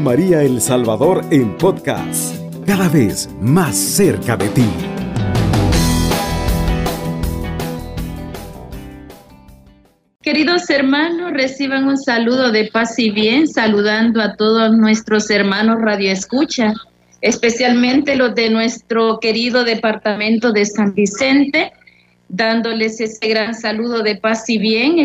María 0.00 0.42
El 0.42 0.60
Salvador 0.60 1.24
en 1.30 1.56
podcast, 1.56 2.36
cada 2.66 2.88
vez 2.88 3.28
más 3.40 3.76
cerca 3.76 4.36
de 4.36 4.48
ti. 4.48 4.64
Queridos 10.22 10.68
hermanos, 10.70 11.32
reciban 11.32 11.86
un 11.86 11.96
saludo 11.96 12.50
de 12.50 12.64
paz 12.64 12.98
y 12.98 13.10
bien, 13.10 13.46
saludando 13.46 14.20
a 14.20 14.36
todos 14.36 14.76
nuestros 14.76 15.30
hermanos 15.30 15.76
Radio 15.80 16.10
Escucha, 16.10 16.74
especialmente 17.20 18.16
los 18.16 18.34
de 18.34 18.50
nuestro 18.50 19.20
querido 19.20 19.64
departamento 19.64 20.52
de 20.52 20.64
San 20.64 20.94
Vicente, 20.94 21.72
dándoles 22.28 23.00
ese 23.00 23.28
gran 23.28 23.54
saludo 23.54 24.02
de 24.02 24.16
paz 24.16 24.48
y 24.50 24.58
bien, 24.58 24.98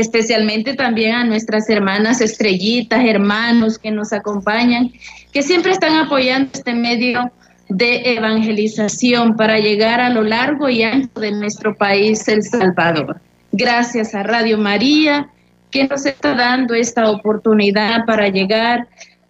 especialmente 0.00 0.74
también 0.74 1.14
a 1.14 1.24
nuestras 1.24 1.70
hermanas 1.70 2.20
estrellitas, 2.20 3.02
hermanos 3.02 3.78
que 3.78 3.90
nos 3.90 4.12
acompañan, 4.12 4.92
que 5.32 5.42
siempre 5.42 5.72
están 5.72 5.96
apoyando 5.96 6.50
este 6.52 6.74
medio 6.74 7.32
de 7.70 8.14
evangelización 8.14 9.36
para 9.36 9.58
llegar 9.58 10.00
a 10.00 10.10
lo 10.10 10.22
largo 10.22 10.68
y 10.68 10.82
ancho 10.82 11.18
de 11.18 11.32
nuestro 11.32 11.74
país, 11.74 12.28
El 12.28 12.42
Salvador. 12.42 13.20
Gracias 13.52 14.14
a 14.14 14.22
Radio 14.22 14.58
María, 14.58 15.30
que 15.70 15.84
nos 15.84 16.04
está 16.04 16.34
dando 16.34 16.74
esta 16.74 17.10
oportunidad 17.10 18.04
para 18.04 18.28
llegar 18.28 18.86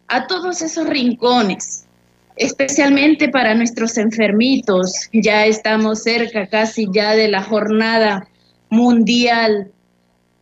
a 0.09 0.27
todos 0.27 0.62
esos 0.62 0.89
rincones, 0.89 1.87
especialmente 2.37 3.28
para 3.28 3.55
nuestros 3.55 3.97
enfermitos. 3.98 5.09
Ya 5.12 5.47
estamos 5.47 6.03
cerca 6.03 6.48
casi 6.48 6.89
ya 6.92 7.14
de 7.14 7.28
la 7.28 7.42
jornada 7.42 8.27
mundial 8.69 9.70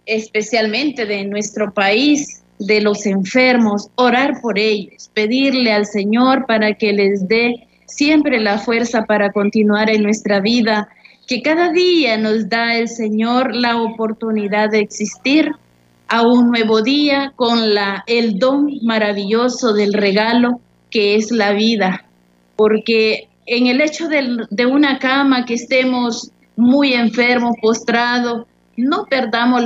especialmente 0.07 1.07
de 1.07 1.25
nuestro 1.25 1.73
país, 1.73 2.43
de 2.59 2.81
los 2.81 3.07
enfermos, 3.07 3.89
orar 3.97 4.41
por 4.41 4.59
ellos, 4.59 5.11
pedirle 5.13 5.73
al 5.73 5.87
Señor 5.87 6.47
para 6.47 6.75
que 6.75 6.93
les 6.93 7.27
dé 7.29 7.67
siempre 7.87 8.41
la 8.41 8.59
fuerza 8.59 9.05
para 9.05 9.33
continuar 9.33 9.91
en 9.91 10.03
nuestra 10.03 10.41
vida, 10.41 10.89
que 11.27 11.43
cada 11.43 11.71
día 11.73 12.17
nos 12.19 12.49
da 12.49 12.77
el 12.77 12.89
Señor 12.89 13.55
la 13.55 13.81
oportunidad 13.81 14.71
de 14.71 14.81
existir 14.81 15.51
a 16.09 16.23
un 16.23 16.51
nuevo 16.51 16.83
día 16.83 17.33
con 17.37 17.61
el 18.07 18.39
don 18.39 18.71
maravilloso 18.83 19.73
del 19.73 19.95
regalo 19.95 20.61
que 20.91 21.17
es 21.17 21.31
la 21.31 21.53
vida, 21.53 22.05
porque 22.57 23.29
en 23.47 23.67
el 23.67 23.81
hecho 23.81 24.09
de, 24.09 24.47
de 24.51 24.67
una 24.67 24.99
cama 24.99 25.45
que 25.45 25.55
estemos 25.55 26.31
muy 26.57 26.93
enfermos, 26.93 27.57
postrados, 27.61 28.47
no 28.77 29.07
perdamos 29.07 29.63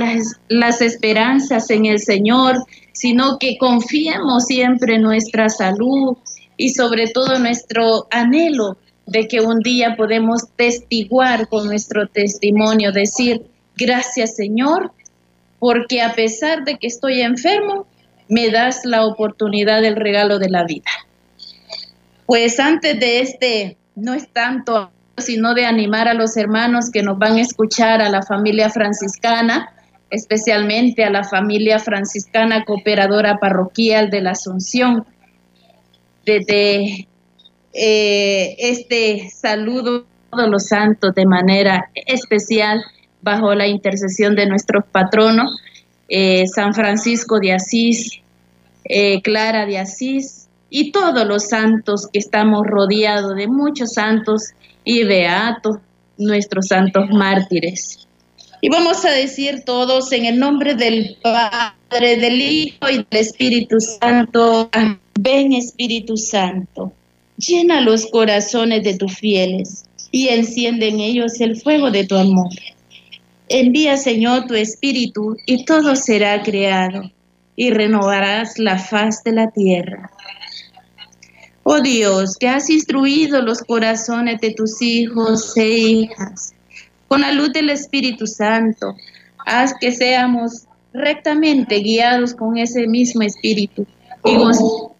las, 0.47 0.81
esperanzas 0.81 1.69
en 1.69 1.85
el 1.85 1.99
Señor, 1.99 2.65
sino 2.91 3.37
que 3.39 3.57
confiemos 3.57 4.45
siempre 4.45 4.95
en 4.95 5.03
nuestra 5.03 5.49
salud 5.49 6.17
y 6.57 6.69
sobre 6.69 7.07
todo 7.07 7.39
nuestro 7.39 8.07
anhelo 8.11 8.77
de 9.05 9.27
que 9.27 9.41
un 9.41 9.59
día 9.59 9.95
podemos 9.95 10.49
testiguar 10.55 11.47
con 11.47 11.67
nuestro 11.67 12.07
testimonio, 12.07 12.91
decir, 12.91 13.45
gracias 13.75 14.35
Señor, 14.35 14.91
porque 15.57 16.01
a 16.01 16.13
pesar 16.13 16.63
de 16.63 16.77
que 16.77 16.87
estoy 16.87 17.21
enfermo, 17.21 17.87
me 18.27 18.49
das 18.51 18.85
la 18.85 19.05
oportunidad 19.05 19.81
del 19.81 19.95
regalo 19.95 20.37
de 20.37 20.49
la 20.49 20.63
vida. 20.63 20.91
Pues 22.27 22.59
antes 22.59 22.99
de 22.99 23.21
este, 23.21 23.77
no 23.95 24.13
es 24.13 24.29
tanto 24.31 24.91
sino 25.21 25.53
de 25.53 25.65
animar 25.65 26.07
a 26.07 26.13
los 26.13 26.37
hermanos 26.37 26.89
que 26.91 27.03
nos 27.03 27.17
van 27.17 27.37
a 27.37 27.41
escuchar, 27.41 28.01
a 28.01 28.09
la 28.09 28.21
familia 28.21 28.69
franciscana, 28.69 29.71
especialmente 30.09 31.03
a 31.03 31.09
la 31.09 31.23
familia 31.23 31.79
franciscana 31.79 32.65
cooperadora 32.65 33.37
parroquial 33.37 34.09
de 34.09 34.21
la 34.21 34.31
Asunción. 34.31 35.05
Desde 36.25 37.07
eh, 37.73 38.55
este 38.57 39.29
saludo 39.29 40.05
a 40.31 40.35
todos 40.35 40.49
los 40.49 40.67
santos 40.67 41.13
de 41.15 41.25
manera 41.25 41.89
especial 41.93 42.83
bajo 43.21 43.53
la 43.53 43.67
intercesión 43.67 44.35
de 44.35 44.47
nuestros 44.47 44.85
patronos, 44.85 45.59
eh, 46.07 46.47
San 46.47 46.73
Francisco 46.73 47.39
de 47.39 47.53
Asís, 47.53 48.21
eh, 48.85 49.21
Clara 49.21 49.65
de 49.65 49.77
Asís 49.77 50.47
y 50.69 50.91
todos 50.91 51.27
los 51.27 51.49
santos 51.49 52.07
que 52.11 52.19
estamos 52.19 52.65
rodeados 52.65 53.35
de 53.35 53.47
muchos 53.47 53.93
santos 53.93 54.53
y 54.89 55.03
beatos 55.03 55.77
nuestros 56.17 56.67
santos 56.67 57.11
mártires. 57.11 58.07
Y 58.59 58.69
vamos 58.69 59.05
a 59.05 59.11
decir 59.11 59.61
todos 59.63 60.11
en 60.11 60.25
el 60.25 60.39
nombre 60.39 60.73
del 60.73 61.15
Padre, 61.21 62.17
del 62.17 62.41
Hijo 62.41 62.89
y 62.89 62.95
del 62.97 63.05
Espíritu 63.11 63.79
Santo. 63.79 64.67
Ven 65.19 65.53
Espíritu 65.53 66.17
Santo, 66.17 66.91
llena 67.37 67.81
los 67.81 68.07
corazones 68.07 68.83
de 68.83 68.97
tus 68.97 69.15
fieles 69.15 69.85
y 70.11 70.29
enciende 70.29 70.87
en 70.87 71.01
ellos 71.01 71.39
el 71.39 71.55
fuego 71.55 71.91
de 71.91 72.07
tu 72.07 72.15
amor. 72.15 72.49
Envía, 73.47 73.95
Señor, 73.95 74.47
tu 74.47 74.55
Espíritu 74.55 75.37
y 75.45 75.65
todo 75.65 75.95
será 75.95 76.41
creado 76.41 77.11
y 77.55 77.69
renovarás 77.69 78.57
la 78.57 78.79
faz 78.79 79.23
de 79.23 79.33
la 79.33 79.51
tierra. 79.51 80.09
Oh 81.71 81.81
Dios, 81.81 82.35
que 82.39 82.47
has 82.47 82.67
instruido 82.71 83.43
los 83.43 83.59
corazones 83.59 84.41
de 84.41 84.55
tus 84.55 84.81
hijos 84.81 85.55
e 85.55 85.69
hijas 85.69 86.55
con 87.07 87.21
la 87.21 87.31
luz 87.31 87.53
del 87.53 87.69
Espíritu 87.69 88.25
Santo, 88.25 88.95
haz 89.45 89.75
que 89.79 89.91
seamos 89.91 90.63
rectamente 90.93 91.75
guiados 91.75 92.33
con 92.33 92.57
ese 92.57 92.87
mismo 92.87 93.21
Espíritu 93.21 93.85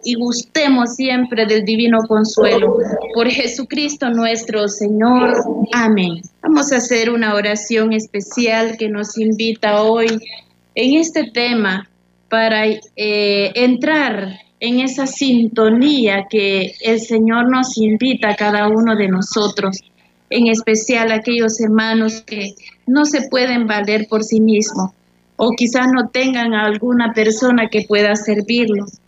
y, 0.03 0.13
gustemos 0.13 0.95
siempre 0.95 1.47
del 1.47 1.65
divino 1.65 2.03
consuelo. 2.07 2.77
Por 3.15 3.27
Jesucristo 3.31 4.11
nuestro 4.11 4.67
Señor. 4.67 5.43
Amén. 5.73 6.21
Vamos 6.43 6.71
a 6.71 6.77
hacer 6.77 7.09
una 7.09 7.33
oración 7.33 7.93
especial 7.93 8.77
que 8.77 8.89
nos 8.89 9.17
invita 9.17 9.81
hoy 9.81 10.19
en 10.75 10.99
este 10.99 11.31
tema 11.31 11.89
para 12.29 12.67
eh, 12.67 13.51
entrar 13.55 14.37
en 14.59 14.79
esa 14.79 15.07
sintonía 15.07 16.27
que 16.29 16.73
el 16.81 16.99
Señor 16.99 17.49
nos 17.49 17.77
invita 17.77 18.29
a 18.29 18.35
cada 18.35 18.67
uno 18.67 18.95
de 18.95 19.07
nosotros, 19.07 19.79
en 20.29 20.47
especial 20.47 21.11
aquellos 21.11 21.59
hermanos 21.59 22.21
que 22.25 22.53
no 22.85 23.05
se 23.05 23.27
pueden 23.29 23.67
valer 23.67 24.07
por 24.09 24.23
sí 24.23 24.39
mismos 24.41 24.91
o 25.41 25.51
quizás 25.51 25.87
no 25.93 26.09
tengan 26.09 26.53
a 26.53 26.65
alguna 26.65 27.13
persona 27.13 27.69
que 27.69 27.85
pueda 27.87 28.13
servirlos. 28.17 28.99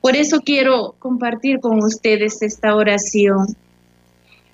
Por 0.00 0.16
eso 0.16 0.40
quiero 0.40 0.96
compartir 0.98 1.60
con 1.60 1.78
ustedes 1.84 2.42
esta 2.42 2.74
oración. 2.74 3.54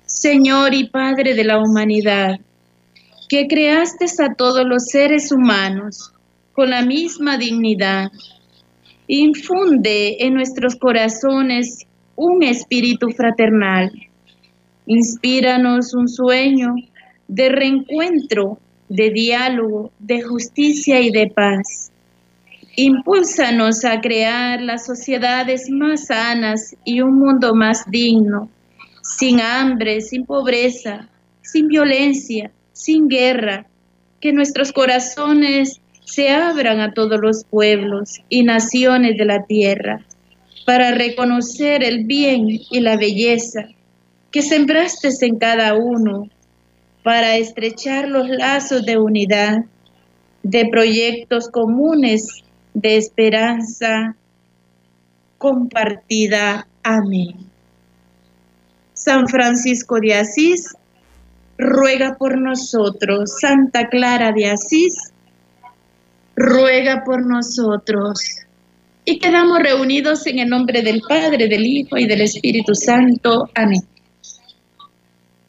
Señor 0.05 0.75
y 0.75 0.89
Padre 0.89 1.33
de 1.33 1.43
la 1.43 1.57
humanidad, 1.57 2.39
que 3.29 3.47
creaste 3.47 4.05
a 4.23 4.35
todos 4.35 4.63
los 4.63 4.85
seres 4.85 5.31
humanos 5.31 6.13
con 6.53 6.69
la 6.69 6.83
misma 6.83 7.37
dignidad, 7.37 8.11
Infunde 9.07 10.17
en 10.19 10.33
nuestros 10.33 10.75
corazones 10.75 11.87
un 12.17 12.43
espíritu 12.43 13.09
fraternal. 13.11 13.89
Inspíranos 14.85 15.93
un 15.93 16.09
sueño 16.09 16.75
de 17.29 17.49
reencuentro, 17.49 18.59
de 18.89 19.09
diálogo, 19.11 19.91
de 19.99 20.21
justicia 20.21 20.99
y 20.99 21.11
de 21.11 21.27
paz. 21.27 21.91
Impúlsanos 22.75 23.85
a 23.85 24.01
crear 24.01 24.61
las 24.61 24.85
sociedades 24.85 25.69
más 25.69 26.07
sanas 26.07 26.75
y 26.83 26.99
un 27.01 27.17
mundo 27.17 27.55
más 27.55 27.89
digno, 27.89 28.49
sin 29.01 29.39
hambre, 29.39 30.01
sin 30.01 30.25
pobreza, 30.25 31.07
sin 31.41 31.69
violencia, 31.69 32.51
sin 32.73 33.07
guerra. 33.07 33.65
Que 34.19 34.33
nuestros 34.33 34.73
corazones 34.73 35.79
se 36.07 36.29
abran 36.29 36.79
a 36.79 36.93
todos 36.93 37.19
los 37.21 37.43
pueblos 37.43 38.21
y 38.29 38.43
naciones 38.43 39.17
de 39.17 39.25
la 39.25 39.45
tierra 39.45 40.05
para 40.65 40.91
reconocer 40.91 41.83
el 41.83 42.05
bien 42.05 42.47
y 42.47 42.79
la 42.79 42.95
belleza 42.95 43.67
que 44.31 44.41
sembraste 44.41 45.09
en 45.21 45.37
cada 45.37 45.73
uno, 45.73 46.29
para 47.03 47.37
estrechar 47.37 48.07
los 48.07 48.27
lazos 48.27 48.85
de 48.85 48.97
unidad, 48.97 49.65
de 50.43 50.67
proyectos 50.69 51.49
comunes, 51.49 52.43
de 52.73 52.97
esperanza 52.97 54.15
compartida. 55.37 56.67
Amén. 56.83 57.35
San 58.93 59.27
Francisco 59.27 59.99
de 59.99 60.15
Asís, 60.15 60.75
ruega 61.57 62.17
por 62.17 62.37
nosotros. 62.37 63.39
Santa 63.39 63.87
Clara 63.87 64.31
de 64.31 64.49
Asís, 64.49 65.13
ruega 66.37 67.03
por 67.03 67.25
nosotros. 67.25 68.19
Y 69.03 69.19
quedamos 69.19 69.59
reunidos 69.59 70.27
en 70.27 70.39
el 70.39 70.49
nombre 70.49 70.81
del 70.81 71.01
Padre, 71.01 71.47
del 71.47 71.65
Hijo 71.65 71.97
y 71.97 72.05
del 72.05 72.21
Espíritu 72.21 72.75
Santo. 72.75 73.49
Amén. 73.55 73.81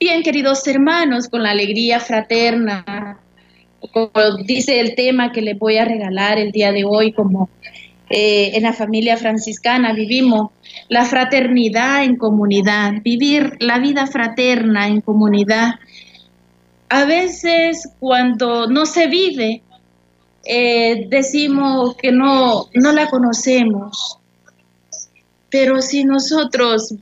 Bien, 0.00 0.23
queridos 0.23 0.67
hermanos, 0.67 1.29
con 1.29 1.43
la 1.43 1.50
alegría 1.50 2.00
fraterna, 2.00 3.19
como 3.93 4.37
dice 4.44 4.81
el 4.81 4.94
tema 4.94 5.32
que 5.32 5.43
les 5.43 5.58
voy 5.58 5.76
a 5.76 5.85
regalar 5.85 6.38
el 6.38 6.52
día 6.52 6.73
de 6.73 6.85
hoy 6.85 7.12
como 7.12 7.50
eh, 8.11 8.52
en 8.55 8.62
la 8.62 8.73
familia 8.73 9.17
franciscana 9.17 9.93
vivimos 9.93 10.52
la 10.88 11.05
fraternidad 11.05 12.05
en 12.05 12.17
comunidad, 12.17 12.94
vivir 13.02 13.56
la 13.58 13.79
vida 13.79 14.06
fraterna 14.06 14.87
en 14.87 15.00
comunidad. 15.00 15.75
A 16.88 17.05
veces 17.05 17.90
cuando 17.99 18.69
no 18.69 18.87
se 18.87 19.08
vive, 19.08 19.62
eh, 20.50 21.06
decimos 21.11 21.95
que 21.97 22.11
no, 22.11 22.71
no 22.73 22.93
la 22.93 23.11
conocemos. 23.11 24.19
Pero 25.50 25.83
si 25.83 26.05
nosotros 26.05 26.95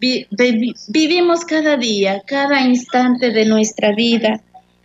vivimos 0.89 1.45
cada 1.45 1.77
día, 1.77 2.23
cada 2.27 2.61
instante 2.63 3.31
de 3.31 3.45
nuestra 3.45 3.93
vida, 3.95 4.41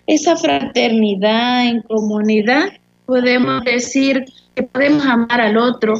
esa 0.05 0.35
fraternidad 0.35 1.67
en 1.67 1.81
comunidad, 1.81 2.69
podemos 3.07 3.63
decir 3.63 4.25
que 4.55 4.63
podemos 4.63 5.05
amar 5.05 5.41
al 5.41 5.57
otro, 5.57 5.95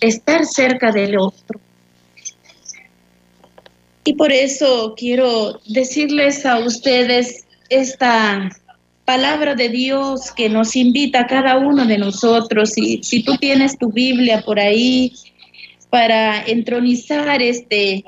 estar 0.00 0.44
cerca 0.46 0.90
del 0.90 1.18
otro. 1.18 1.60
Y 4.04 4.14
por 4.14 4.32
eso 4.32 4.94
quiero 4.96 5.60
decirles 5.66 6.44
a 6.44 6.58
ustedes 6.58 7.44
esta 7.68 8.50
palabra 9.10 9.56
de 9.56 9.68
Dios 9.68 10.30
que 10.30 10.48
nos 10.48 10.76
invita 10.76 11.22
a 11.22 11.26
cada 11.26 11.58
uno 11.58 11.84
de 11.84 11.98
nosotros. 11.98 12.78
Y 12.78 13.02
si 13.02 13.24
tú 13.24 13.36
tienes 13.38 13.76
tu 13.76 13.90
Biblia 13.90 14.40
por 14.42 14.60
ahí 14.60 15.14
para 15.90 16.40
entronizar 16.44 17.42
este, 17.42 18.04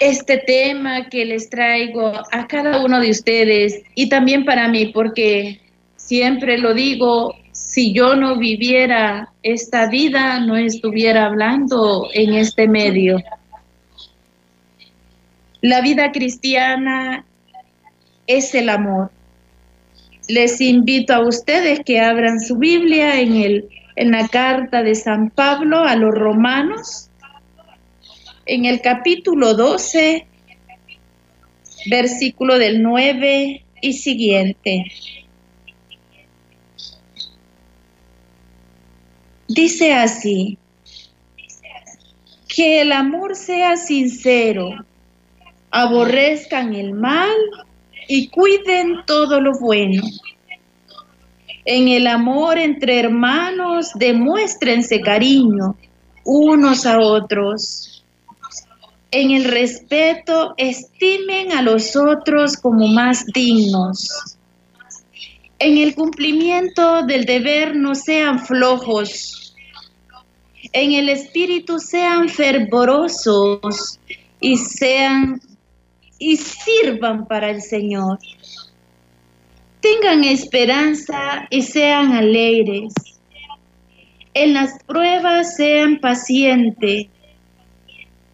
este 0.00 0.36
tema 0.36 1.08
que 1.08 1.24
les 1.24 1.48
traigo 1.48 2.12
a 2.30 2.46
cada 2.46 2.84
uno 2.84 3.00
de 3.00 3.08
ustedes 3.08 3.80
y 3.94 4.10
también 4.10 4.44
para 4.44 4.68
mí, 4.68 4.84
porque 4.92 5.62
siempre 5.96 6.58
lo 6.58 6.74
digo, 6.74 7.36
si 7.52 7.94
yo 7.94 8.16
no 8.16 8.36
viviera 8.36 9.32
esta 9.42 9.88
vida, 9.88 10.40
no 10.40 10.56
estuviera 10.56 11.24
hablando 11.24 12.10
en 12.12 12.34
este 12.34 12.68
medio. 12.68 13.22
La 15.62 15.80
vida 15.80 16.12
cristiana 16.12 17.25
es 18.26 18.54
el 18.54 18.68
amor. 18.68 19.10
Les 20.28 20.60
invito 20.60 21.14
a 21.14 21.20
ustedes 21.20 21.80
que 21.80 22.00
abran 22.00 22.40
su 22.40 22.56
Biblia 22.56 23.20
en, 23.20 23.36
el, 23.36 23.68
en 23.94 24.10
la 24.10 24.26
carta 24.28 24.82
de 24.82 24.94
San 24.94 25.30
Pablo 25.30 25.78
a 25.78 25.94
los 25.96 26.12
romanos, 26.12 27.10
en 28.44 28.64
el 28.64 28.80
capítulo 28.80 29.54
12, 29.54 30.26
versículo 31.88 32.58
del 32.58 32.82
9 32.82 33.64
y 33.80 33.92
siguiente. 33.92 34.86
Dice 39.48 39.94
así, 39.94 40.58
que 42.48 42.80
el 42.80 42.92
amor 42.92 43.36
sea 43.36 43.76
sincero, 43.76 44.70
aborrezcan 45.70 46.74
el 46.74 46.94
mal 46.94 47.30
y 48.08 48.28
cuiden 48.28 49.04
todo 49.06 49.40
lo 49.40 49.58
bueno. 49.58 50.02
En 51.64 51.88
el 51.88 52.06
amor 52.06 52.58
entre 52.58 53.00
hermanos 53.00 53.90
demuéstrense 53.94 55.00
cariño 55.00 55.76
unos 56.24 56.86
a 56.86 56.98
otros. 56.98 58.04
En 59.10 59.30
el 59.30 59.44
respeto 59.44 60.54
estimen 60.56 61.52
a 61.52 61.62
los 61.62 61.96
otros 61.96 62.56
como 62.56 62.88
más 62.88 63.24
dignos. 63.26 64.36
En 65.58 65.78
el 65.78 65.94
cumplimiento 65.94 67.02
del 67.02 67.24
deber 67.24 67.74
no 67.74 67.94
sean 67.94 68.40
flojos. 68.40 69.54
En 70.72 70.92
el 70.92 71.08
espíritu 71.08 71.78
sean 71.78 72.28
fervorosos 72.28 73.98
y 74.40 74.56
sean 74.56 75.40
y 76.18 76.36
sirvan 76.36 77.26
para 77.26 77.50
el 77.50 77.62
Señor. 77.62 78.18
Tengan 79.80 80.24
esperanza 80.24 81.46
y 81.50 81.62
sean 81.62 82.12
alegres. 82.12 82.92
En 84.34 84.54
las 84.54 84.82
pruebas 84.84 85.56
sean 85.56 85.98
pacientes. 86.00 87.06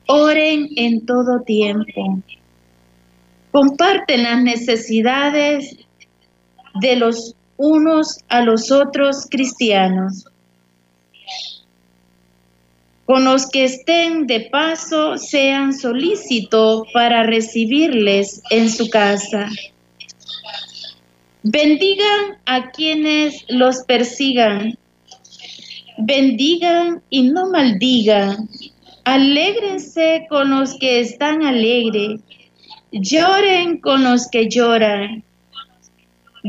Oren 0.06 0.68
en 0.76 1.04
todo 1.06 1.40
tiempo. 1.42 2.20
Comparten 3.50 4.22
las 4.24 4.42
necesidades 4.42 5.76
de 6.80 6.96
los 6.96 7.36
unos 7.56 8.18
a 8.28 8.42
los 8.42 8.72
otros 8.72 9.26
cristianos. 9.30 10.31
Con 13.06 13.24
los 13.24 13.50
que 13.50 13.64
estén 13.64 14.26
de 14.28 14.48
paso, 14.52 15.18
sean 15.18 15.74
solícitos 15.74 16.86
para 16.94 17.24
recibirles 17.24 18.40
en 18.50 18.70
su 18.70 18.88
casa. 18.88 19.48
Bendigan 21.42 22.38
a 22.46 22.70
quienes 22.70 23.44
los 23.48 23.82
persigan. 23.88 24.78
Bendigan 25.98 27.02
y 27.10 27.22
no 27.22 27.50
maldigan. 27.50 28.48
Alégrense 29.04 30.26
con 30.30 30.50
los 30.50 30.78
que 30.78 31.00
están 31.00 31.42
alegres. 31.42 32.20
Lloren 32.92 33.80
con 33.80 34.04
los 34.04 34.28
que 34.28 34.48
lloran. 34.48 35.24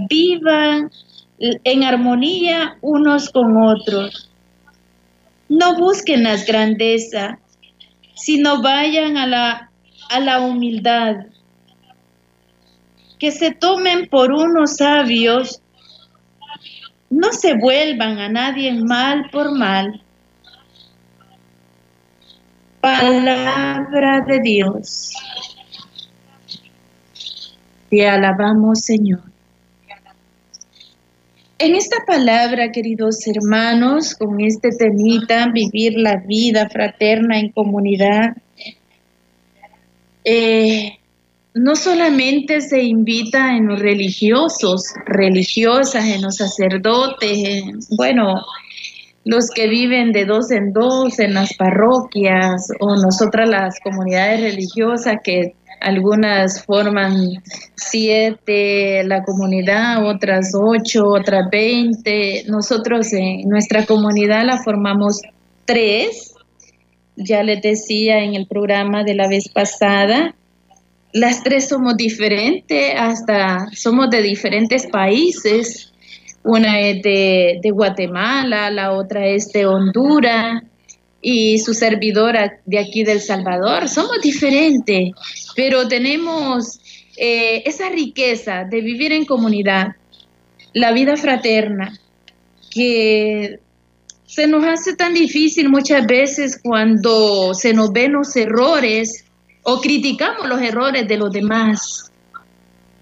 Vivan 0.08 0.92
en 1.40 1.84
armonía 1.84 2.78
unos 2.82 3.30
con 3.32 3.58
otros 3.58 4.30
no 5.50 5.76
busquen 5.78 6.24
las 6.24 6.46
grandezas, 6.46 7.38
sino 8.16 8.62
vayan 8.62 9.18
a 9.18 9.28
la, 9.28 9.72
a 10.10 10.20
la 10.20 10.42
humildad. 10.42 11.16
Que 13.20 13.32
se 13.32 13.52
tomen 13.52 14.08
por 14.10 14.32
unos 14.32 14.78
sabios, 14.78 15.62
no 17.10 17.32
se 17.32 17.54
vuelvan 17.54 18.18
a 18.20 18.30
nadie 18.30 18.74
mal 18.74 19.30
por 19.32 19.52
mal. 19.58 20.02
Palabra 22.82 24.22
de 24.28 24.40
Dios. 24.42 25.14
Te 27.90 28.10
alabamos, 28.10 28.82
Señor. 28.82 29.33
En 31.64 31.76
esta 31.76 32.04
palabra, 32.06 32.74
queridos 32.74 33.26
hermanos, 33.26 34.16
con 34.16 34.42
este 34.42 34.72
temita, 34.72 35.48
vivir 35.48 35.94
la 35.96 36.18
vida 36.18 36.68
fraterna 36.68 37.40
en 37.40 37.54
comunidad, 37.54 38.36
eh, 40.26 41.00
no 41.54 41.78
solamente 41.78 42.60
se 42.60 42.84
invita 42.84 43.56
en 43.56 43.68
los 43.68 43.80
religiosos, 43.80 44.94
religiosas, 45.06 46.04
en 46.04 46.24
los 46.24 46.36
sacerdotes, 46.36 47.64
bueno, 47.96 48.42
los 49.24 49.50
que 49.50 49.70
viven 49.70 50.12
de 50.12 50.26
dos 50.26 50.52
en 50.52 50.74
dos 50.74 51.18
en 51.20 51.34
las 51.34 51.54
parroquias 51.54 52.68
o 52.82 52.98
nosotras 52.98 53.48
las 53.48 53.80
comunidades 53.80 54.42
religiosas 54.42 55.16
que 55.24 55.56
algunas 55.84 56.66
forman 56.66 57.14
siete, 57.76 59.04
la 59.04 59.24
comunidad, 59.24 60.06
otras 60.08 60.52
ocho, 60.56 61.06
otras 61.08 61.50
veinte. 61.52 62.44
Nosotros 62.48 63.12
en 63.14 63.48
nuestra 63.50 63.86
comunidad 63.86 64.46
la 64.46 64.64
formamos 64.64 65.22
tres. 65.66 66.34
Ya 67.16 67.44
les 67.44 67.62
decía 67.62 68.24
en 68.24 68.34
el 68.34 68.48
programa 68.48 69.04
de 69.04 69.14
la 69.14 69.28
vez 69.28 69.48
pasada, 69.50 70.34
las 71.12 71.44
tres 71.44 71.70
somos 71.70 71.96
diferentes, 71.96 72.94
hasta 72.98 73.68
somos 73.74 74.10
de 74.10 74.24
diferentes 74.24 74.88
países. 74.88 75.94
Una 76.44 76.80
es 76.80 77.04
de, 77.04 77.60
de 77.62 77.72
Guatemala, 77.72 78.72
la 78.72 78.94
otra 78.94 79.28
es 79.28 79.52
de 79.52 79.66
Honduras, 79.66 80.64
y 81.26 81.58
su 81.60 81.74
servidora 81.74 82.60
de 82.66 82.78
aquí 82.78 83.04
del 83.04 83.22
Salvador. 83.22 83.88
Somos 83.88 84.22
diferentes, 84.22 85.12
pero 85.56 85.88
tenemos 85.88 86.80
eh, 87.16 87.64
esa 87.66 87.90
riqueza 87.90 88.66
de 88.70 88.82
vivir 88.82 89.14
en 89.14 89.26
comunidad, 89.26 89.96
la 90.74 90.92
vida 90.92 91.16
fraterna, 91.16 91.98
que 92.70 93.60
se 94.26 94.48
nos 94.48 94.66
hace 94.66 94.96
tan 94.96 95.14
difícil 95.14 95.70
muchas 95.70 96.06
veces 96.06 96.60
cuando 96.62 97.54
se 97.54 97.74
nos 97.74 97.94
ven 97.94 98.14
los 98.14 98.36
errores 98.36 99.26
o 99.64 99.80
criticamos 99.80 100.50
los 100.50 100.62
errores 100.62 101.08
de 101.08 101.18
los 101.18 101.32
demás, 101.32 102.12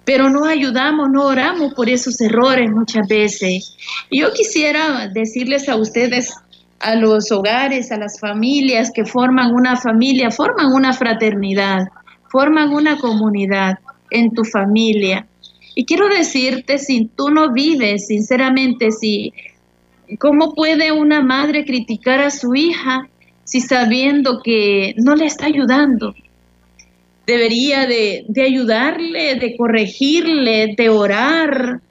pero 0.06 0.30
no 0.30 0.46
ayudamos, 0.46 1.10
no 1.12 1.26
oramos 1.26 1.74
por 1.74 1.90
esos 1.90 2.22
errores 2.22 2.70
muchas 2.70 3.08
veces. 3.08 3.76
yo 4.12 4.32
quisiera 4.34 5.08
decirles 5.08 5.70
a 5.70 5.76
ustedes 5.76 6.36
a 6.82 6.96
los 6.96 7.32
hogares, 7.32 7.92
a 7.92 7.98
las 7.98 8.20
familias 8.20 8.92
que 8.94 9.06
forman 9.06 9.54
una 9.54 9.76
familia, 9.76 10.32
forman 10.32 10.74
una 10.74 10.94
fraternidad, 10.94 11.88
forman 12.30 12.74
una 12.74 12.98
comunidad 12.98 13.80
en 14.10 14.34
tu 14.34 14.44
familia. 14.44 15.28
Y 15.76 15.86
quiero 15.86 16.10
decirte, 16.10 16.78
si 16.78 17.06
tú 17.16 17.30
no 17.30 17.54
vives, 17.54 18.08
sinceramente, 18.08 18.92
si 18.92 19.34
¿Cómo 20.20 20.54
puede 20.54 20.92
una 20.92 21.22
madre 21.22 21.64
criticar 21.64 22.20
a 22.20 22.32
su 22.32 22.54
hija 22.54 23.08
si 23.44 23.62
sabiendo 23.62 24.42
que 24.44 24.94
no 24.98 25.16
le 25.16 25.26
está 25.26 25.46
ayudando? 25.46 26.14
Debería 27.26 27.86
de, 27.86 28.26
de 28.28 28.42
ayudarle, 28.42 29.36
de 29.36 29.56
corregirle, 29.56 30.76
de 30.76 30.90
orar, 30.90 31.82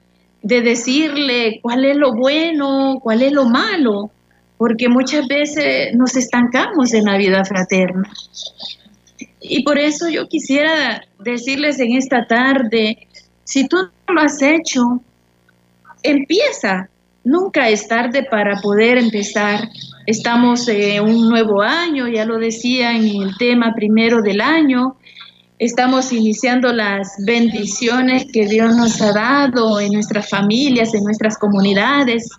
de 0.43 0.61
decirle 0.61 1.59
cuál 1.61 1.85
es 1.85 1.97
lo 1.97 2.13
bueno, 2.13 2.99
cuál 3.01 3.23
es 3.23 3.31
lo 3.31 3.45
malo, 3.45 4.11
porque 4.61 4.89
muchas 4.89 5.27
veces 5.27 5.95
nos 5.95 6.15
estancamos 6.15 6.93
en 6.93 7.05
la 7.05 7.17
vida 7.17 7.43
fraterna. 7.43 8.07
Y 9.39 9.63
por 9.63 9.79
eso 9.79 10.07
yo 10.07 10.27
quisiera 10.27 11.01
decirles 11.17 11.79
en 11.79 11.93
esta 11.93 12.27
tarde, 12.27 13.07
si 13.43 13.67
tú 13.67 13.77
no 14.07 14.13
lo 14.13 14.21
has 14.21 14.39
hecho, 14.39 15.01
empieza. 16.03 16.87
Nunca 17.23 17.69
es 17.69 17.87
tarde 17.87 18.27
para 18.29 18.61
poder 18.61 18.99
empezar. 18.99 19.67
Estamos 20.05 20.67
en 20.67 21.05
un 21.05 21.27
nuevo 21.27 21.63
año, 21.63 22.07
ya 22.07 22.23
lo 22.23 22.37
decía 22.37 22.95
en 22.95 23.19
el 23.19 23.35
tema 23.39 23.73
primero 23.73 24.21
del 24.21 24.41
año. 24.41 24.95
Estamos 25.57 26.13
iniciando 26.13 26.71
las 26.71 27.15
bendiciones 27.25 28.27
que 28.31 28.45
Dios 28.45 28.75
nos 28.75 29.01
ha 29.01 29.11
dado 29.11 29.79
en 29.79 29.91
nuestras 29.93 30.29
familias, 30.29 30.93
en 30.93 31.03
nuestras 31.03 31.35
comunidades. 31.39 32.29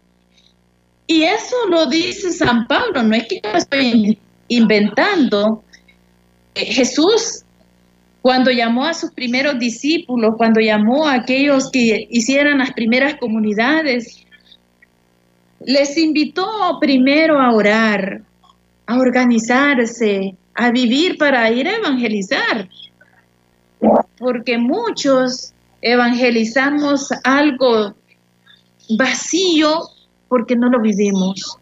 Y 1.12 1.25
eso 1.25 1.57
lo 1.69 1.85
dice 1.85 2.33
San 2.33 2.66
Pablo, 2.66 3.02
no 3.02 3.14
es 3.14 3.26
que 3.26 3.38
yo 3.45 3.50
estoy 3.50 4.19
inventando. 4.49 5.62
Jesús, 6.54 7.45
cuando 8.23 8.50
llamó 8.50 8.87
a 8.87 8.95
sus 8.95 9.11
primeros 9.11 9.59
discípulos, 9.59 10.37
cuando 10.38 10.59
llamó 10.59 11.07
a 11.07 11.16
aquellos 11.16 11.71
que 11.71 12.07
hicieran 12.09 12.61
las 12.61 12.73
primeras 12.73 13.16
comunidades, 13.16 14.25
les 15.61 15.99
invitó 15.99 16.78
primero 16.81 17.38
a 17.38 17.52
orar, 17.52 18.23
a 18.87 18.99
organizarse, 18.99 20.35
a 20.54 20.71
vivir 20.71 21.19
para 21.19 21.50
ir 21.50 21.69
a 21.69 21.76
evangelizar. 21.76 22.71
Porque 24.16 24.57
muchos 24.57 25.52
evangelizamos 25.83 27.11
algo 27.23 27.95
vacío 28.97 29.91
porque 30.32 30.56
no 30.56 30.70
lo 30.70 30.80
vivimos. 30.80 31.58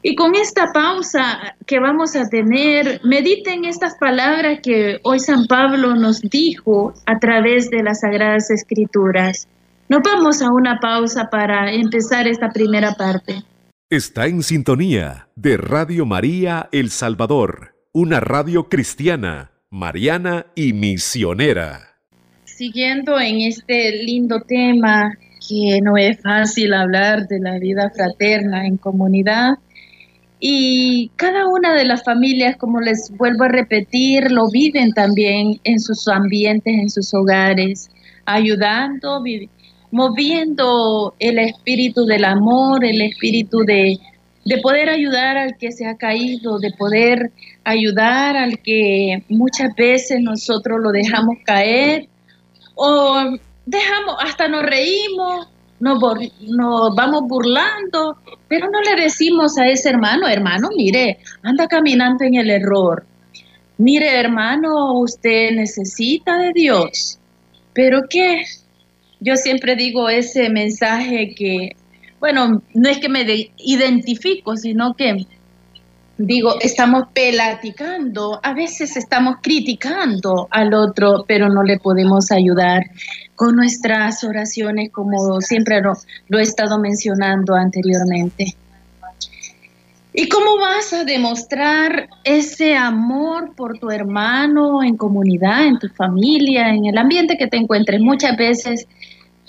Y 0.00 0.14
con 0.14 0.36
esta 0.36 0.72
pausa 0.72 1.56
que 1.66 1.80
vamos 1.80 2.14
a 2.14 2.28
tener, 2.28 3.00
mediten 3.02 3.64
estas 3.64 3.96
palabras 3.98 4.60
que 4.62 5.00
hoy 5.02 5.18
San 5.18 5.48
Pablo 5.48 5.96
nos 5.96 6.20
dijo 6.20 6.94
a 7.06 7.18
través 7.18 7.70
de 7.70 7.82
las 7.82 8.02
Sagradas 8.02 8.52
Escrituras. 8.52 9.48
Nos 9.88 10.02
vamos 10.02 10.42
a 10.42 10.52
una 10.52 10.78
pausa 10.78 11.28
para 11.28 11.72
empezar 11.72 12.28
esta 12.28 12.50
primera 12.50 12.94
parte. 12.94 13.42
Está 13.90 14.28
en 14.28 14.44
sintonía 14.44 15.26
de 15.34 15.56
Radio 15.56 16.06
María 16.06 16.68
El 16.70 16.90
Salvador, 16.90 17.74
una 17.92 18.20
radio 18.20 18.68
cristiana, 18.68 19.50
mariana 19.70 20.46
y 20.54 20.72
misionera. 20.72 21.98
Siguiendo 22.44 23.18
en 23.18 23.40
este 23.40 24.04
lindo 24.04 24.40
tema 24.46 25.18
que 25.46 25.80
no 25.82 25.96
es 25.96 26.20
fácil 26.20 26.74
hablar 26.74 27.26
de 27.28 27.40
la 27.40 27.58
vida 27.58 27.90
fraterna 27.90 28.66
en 28.66 28.76
comunidad, 28.76 29.58
y 30.46 31.10
cada 31.16 31.48
una 31.48 31.72
de 31.74 31.86
las 31.86 32.04
familias, 32.04 32.56
como 32.58 32.78
les 32.78 33.10
vuelvo 33.16 33.44
a 33.44 33.48
repetir, 33.48 34.30
lo 34.30 34.50
viven 34.50 34.92
también 34.92 35.58
en 35.64 35.80
sus 35.80 36.06
ambientes, 36.06 36.74
en 36.74 36.90
sus 36.90 37.14
hogares, 37.14 37.88
ayudando, 38.26 39.22
moviendo 39.90 41.14
el 41.18 41.38
espíritu 41.38 42.04
del 42.04 42.26
amor, 42.26 42.84
el 42.84 43.00
espíritu 43.00 43.60
de, 43.60 43.98
de 44.44 44.58
poder 44.58 44.90
ayudar 44.90 45.38
al 45.38 45.56
que 45.56 45.72
se 45.72 45.86
ha 45.86 45.96
caído, 45.96 46.58
de 46.58 46.72
poder 46.72 47.30
ayudar 47.64 48.36
al 48.36 48.58
que 48.58 49.22
muchas 49.30 49.74
veces 49.74 50.20
nosotros 50.20 50.78
lo 50.78 50.90
dejamos 50.90 51.36
caer 51.46 52.08
o 52.74 53.38
dejamos, 53.66 54.16
hasta 54.20 54.48
nos 54.48 54.62
reímos 54.62 55.48
nos, 55.80 56.94
vamos 56.94 57.22
burlando, 57.28 58.16
pero 58.48 58.70
no 58.70 58.80
le 58.80 59.02
decimos 59.02 59.58
a 59.58 59.68
ese 59.68 59.90
hermano, 59.90 60.28
hermano, 60.28 60.70
mire, 60.76 61.18
anda 61.42 61.68
caminando 61.68 62.24
en 62.24 62.34
el 62.36 62.50
error. 62.50 63.04
Mire, 63.76 64.18
hermano, 64.18 64.98
usted 65.00 65.50
necesita 65.52 66.38
de 66.38 66.52
Dios. 66.52 67.18
Pero 67.72 68.02
qué, 68.08 68.44
yo 69.20 69.36
siempre 69.36 69.74
digo 69.74 70.08
ese 70.08 70.48
mensaje 70.48 71.34
que, 71.34 71.76
bueno, 72.20 72.62
no 72.72 72.88
es 72.88 72.98
que 72.98 73.08
me 73.08 73.50
identifico, 73.58 74.56
sino 74.56 74.94
que 74.94 75.26
digo, 76.16 76.60
estamos 76.60 77.08
platicando, 77.12 78.40
a 78.42 78.54
veces 78.54 78.96
estamos 78.96 79.36
criticando 79.42 80.48
al 80.50 80.74
otro, 80.74 81.24
pero 81.26 81.48
no 81.48 81.62
le 81.62 81.78
podemos 81.78 82.30
ayudar 82.30 82.84
con 83.34 83.56
nuestras 83.56 84.22
oraciones, 84.22 84.90
como 84.90 85.40
siempre 85.40 85.80
lo, 85.80 86.38
he 86.38 86.42
estado 86.42 86.78
mencionando 86.78 87.54
anteriormente. 87.54 88.54
¿Y 90.16 90.28
cómo 90.28 90.58
vas 90.58 90.92
a 90.92 91.02
demostrar 91.02 92.08
ese 92.22 92.76
amor 92.76 93.56
por 93.56 93.78
tu 93.80 93.90
hermano 93.90 94.84
en 94.84 94.96
comunidad, 94.96 95.66
en 95.66 95.80
tu 95.80 95.88
familia, 95.88 96.68
en 96.68 96.86
el 96.86 96.96
ambiente 96.96 97.36
que 97.36 97.48
te 97.48 97.56
encuentres? 97.56 98.00
Muchas 98.00 98.36
veces 98.36 98.86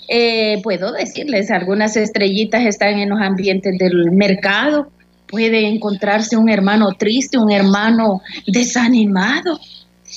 eh, 0.08 0.60
puedo 0.64 0.90
decirles, 0.90 1.52
algunas 1.52 1.96
estrellitas 1.96 2.66
están 2.66 2.98
en 2.98 3.10
los 3.10 3.20
ambientes 3.20 3.78
del 3.78 4.10
mercado, 4.10 4.90
puede 5.28 5.66
encontrarse 5.66 6.36
un 6.36 6.48
hermano 6.48 6.92
triste, 6.92 7.38
un 7.38 7.50
hermano 7.50 8.20
desanimado, 8.46 9.60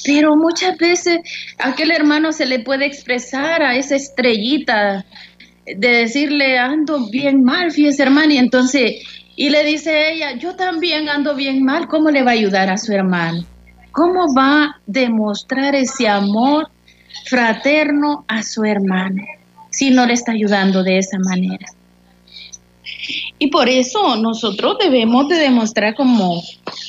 pero 0.06 0.36
muchas 0.36 0.78
veces 0.78 1.20
aquel 1.58 1.92
hermano 1.92 2.32
se 2.32 2.46
le 2.46 2.60
puede 2.60 2.86
expresar 2.86 3.62
a 3.62 3.76
esa 3.76 3.96
estrellita 3.96 5.06
de 5.66 5.88
decirle 5.88 6.58
ando 6.58 7.10
bien 7.10 7.44
mal, 7.44 7.72
fíjese 7.72 8.04
hermano, 8.04 8.34
y 8.34 8.38
entonces, 8.38 9.04
y 9.36 9.50
le 9.50 9.64
dice 9.64 10.12
ella, 10.12 10.34
yo 10.38 10.56
también 10.56 11.10
ando 11.10 11.36
bien 11.36 11.64
mal, 11.64 11.88
¿cómo 11.88 12.10
le 12.10 12.24
va 12.24 12.32
a 12.32 12.36
ayudar 12.36 12.70
a 12.70 12.78
su 12.78 12.92
hermano? 12.92 13.46
¿Cómo 13.92 14.34
va 14.34 14.64
a 14.64 14.82
demostrar 14.86 15.76
ese 15.76 16.08
amor 16.08 16.70
fraterno 17.26 18.26
a 18.28 18.44
su 18.44 18.64
hermano 18.64 19.24
si 19.72 19.92
no 19.92 20.06
le 20.06 20.14
está 20.14 20.32
ayudando 20.32 20.84
de 20.84 21.00
esa 21.00 21.18
manera? 21.20 21.68
Y 23.38 23.48
por 23.48 23.70
eso 23.70 24.16
nosotros 24.18 24.78
debemos 24.80 25.28
de 25.30 25.36
demostrar 25.36 25.96
como 25.96 26.42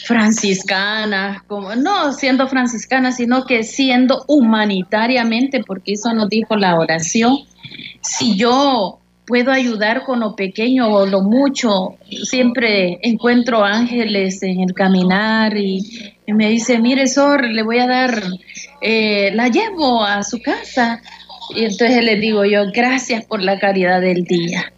franciscanas, 0.04 1.42
como 1.44 1.74
no 1.76 2.12
siendo 2.12 2.48
franciscanas, 2.48 3.16
sino 3.16 3.44
que 3.44 3.62
siendo 3.62 4.24
humanitariamente, 4.26 5.62
porque 5.64 5.92
eso 5.92 6.12
nos 6.12 6.28
dijo 6.28 6.56
la 6.56 6.76
oración. 6.78 7.38
Si 8.00 8.36
yo 8.36 8.98
puedo 9.30 9.52
ayudar 9.52 10.02
con 10.02 10.18
lo 10.18 10.34
pequeño 10.34 10.88
o 10.88 11.06
lo 11.06 11.20
mucho, 11.20 11.94
siempre 12.24 12.98
encuentro 13.02 13.64
ángeles 13.64 14.42
en 14.42 14.60
el 14.60 14.74
caminar 14.74 15.56
y, 15.56 16.16
me 16.26 16.48
dice, 16.48 16.80
mire, 16.80 17.06
Sor, 17.06 17.44
le 17.44 17.62
voy 17.62 17.78
a 17.78 17.86
dar, 17.86 18.22
eh, 18.80 19.30
la 19.34 19.48
llevo 19.48 20.04
a 20.04 20.24
su 20.24 20.42
casa. 20.42 21.00
Y 21.54 21.64
entonces 21.64 22.04
le 22.04 22.16
digo 22.16 22.44
yo, 22.44 22.70
gracias 22.72 23.24
por 23.24 23.42
la 23.42 23.58
caridad 23.60 24.00
del 24.00 24.24
día. 24.24 24.72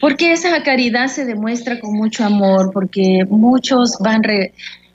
Porque 0.00 0.32
esa 0.32 0.62
caridad 0.62 1.08
se 1.08 1.24
demuestra 1.24 1.80
con 1.80 1.92
mucho 1.94 2.24
amor, 2.24 2.70
porque 2.72 3.24
muchos 3.28 3.96
van 4.00 4.22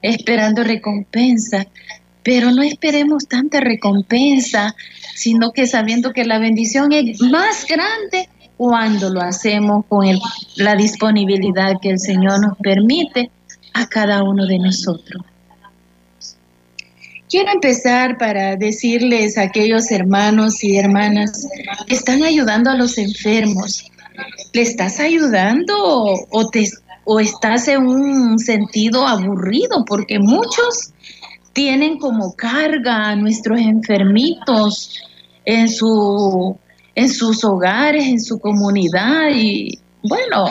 esperando 0.02 0.64
recompensa, 0.64 1.68
pero 2.24 2.52
no 2.52 2.62
esperemos 2.62 3.28
tanta 3.28 3.60
recompensa, 3.60 4.76
sino 5.14 5.52
que 5.52 5.68
sabiendo 5.68 6.14
que 6.14 6.26
la 6.26 6.40
bendición 6.40 6.92
es 6.92 7.20
más 7.22 7.66
grande 7.68 8.30
cuando 8.58 9.10
lo 9.10 9.22
hacemos 9.22 9.86
con 9.88 10.08
la 10.56 10.76
disponibilidad 10.76 11.80
que 11.82 11.90
el 11.90 12.00
Señor 12.00 12.40
nos 12.40 12.58
permite 12.60 13.30
a 13.74 13.88
cada 13.88 14.24
uno 14.24 14.46
de 14.46 14.60
nosotros. 14.60 15.24
Quiero 17.30 17.52
empezar 17.52 18.20
para 18.20 18.56
decirles 18.56 19.40
a 19.40 19.42
aquellos 19.42 19.90
hermanos 19.90 20.64
y 20.64 20.78
hermanas 20.78 21.48
que 21.88 21.96
están 21.96 22.22
ayudando 22.22 22.70
a 22.70 22.76
los 22.76 23.00
enfermos, 23.00 23.92
¿Le 24.54 24.62
estás 24.62 25.00
ayudando 25.00 25.74
o, 26.30 26.50
te, 26.50 26.70
o 27.06 27.20
estás 27.20 27.68
en 27.68 27.88
un 27.88 28.40
sentido 28.40 29.08
aburrido? 29.08 29.84
Porque 29.86 30.20
muchos 30.20 30.94
tienen 31.54 31.98
como 31.98 32.34
carga 32.36 33.10
a 33.10 33.16
nuestros 33.16 33.60
enfermitos 33.60 35.02
en, 35.46 35.70
su, 35.70 36.58
en 36.96 37.10
sus 37.10 37.44
hogares, 37.44 38.06
en 38.06 38.20
su 38.20 38.40
comunidad 38.40 39.30
y 39.34 39.80
bueno, 40.02 40.50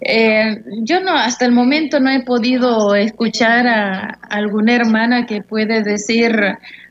eh, 0.00 0.62
yo 0.82 1.00
no, 1.00 1.12
hasta 1.12 1.44
el 1.44 1.52
momento 1.52 1.98
no 1.98 2.10
he 2.10 2.22
podido 2.22 2.94
escuchar 2.94 3.66
a, 3.66 4.18
alguna 4.30 4.74
hermana 4.74 5.26
que 5.26 5.42
puede 5.42 5.82
decir, 5.82 6.32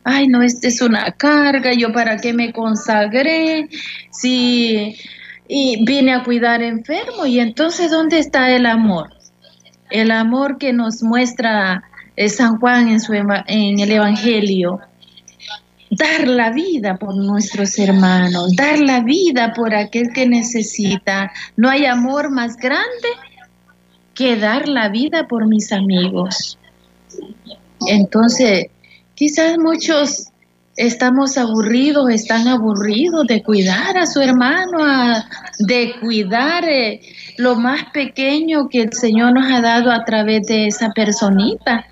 ay, 0.04 0.28
no, 0.28 0.42
esta 0.42 0.68
es 0.68 0.82
una 0.82 1.12
carga, 1.14 1.72
yo 1.74 1.92
para 1.94 2.18
qué 2.18 2.34
me 2.34 2.52
consagré, 2.52 3.70
si 4.12 4.98
y 5.48 5.84
vine 5.86 6.13
a 6.13 6.24
cuidar 6.24 6.62
enfermo. 6.62 7.25
Y 7.25 7.39
entonces, 7.39 7.92
¿dónde 7.92 8.20
está 8.20 8.51
el 8.51 8.66
amor? 8.66 9.10
El 9.89 10.12
amor 10.12 10.58
que 10.58 10.74
nos 10.74 11.01
muestra 11.01 11.84
eh, 12.16 12.30
San 12.30 12.60
Juan 12.60 12.89
en, 12.89 13.00
su, 13.00 13.13
en 13.13 13.80
el 13.80 13.92
Evangelio. 13.92 14.80
Dar 15.89 16.27
la 16.27 16.51
vida 16.51 16.98
por 16.98 17.16
nuestros 17.16 17.80
hermanos, 17.80 18.56
dar 18.58 18.80
la 18.80 19.00
vida 19.01 19.54
por 19.54 19.74
aquel 19.74 20.12
que 20.13 20.27
necesita. 20.27 21.32
No 21.56 21.70
hay 21.70 21.86
amor 21.86 22.30
más 22.30 22.58
grande 22.58 23.08
que 24.13 24.36
dar 24.36 24.68
la 24.68 24.89
vida 24.89 25.27
por 25.27 25.48
mis 25.48 25.72
amigos. 25.72 26.58
Entonces, 27.88 28.68
quizás 29.16 29.58
muchos 29.58 30.27
estamos 30.78 31.38
aburridos, 31.38 32.10
están 32.12 32.48
aburridos 32.48 33.26
de 33.28 33.42
cuidar 33.44 33.98
a 33.98 34.06
su 34.06 34.22
hermano, 34.22 34.78
de 35.60 35.96
cuidar 36.00 36.70
eh, 36.70 37.02
lo 37.38 37.56
más 37.56 37.86
pequeño 37.92 38.70
que 38.70 38.84
el 38.84 38.94
Señor 38.94 39.34
nos 39.34 39.52
ha 39.52 39.60
dado 39.60 39.92
a 39.92 40.06
través 40.06 40.48
de 40.48 40.68
esa 40.68 40.92
personita. 40.92 41.86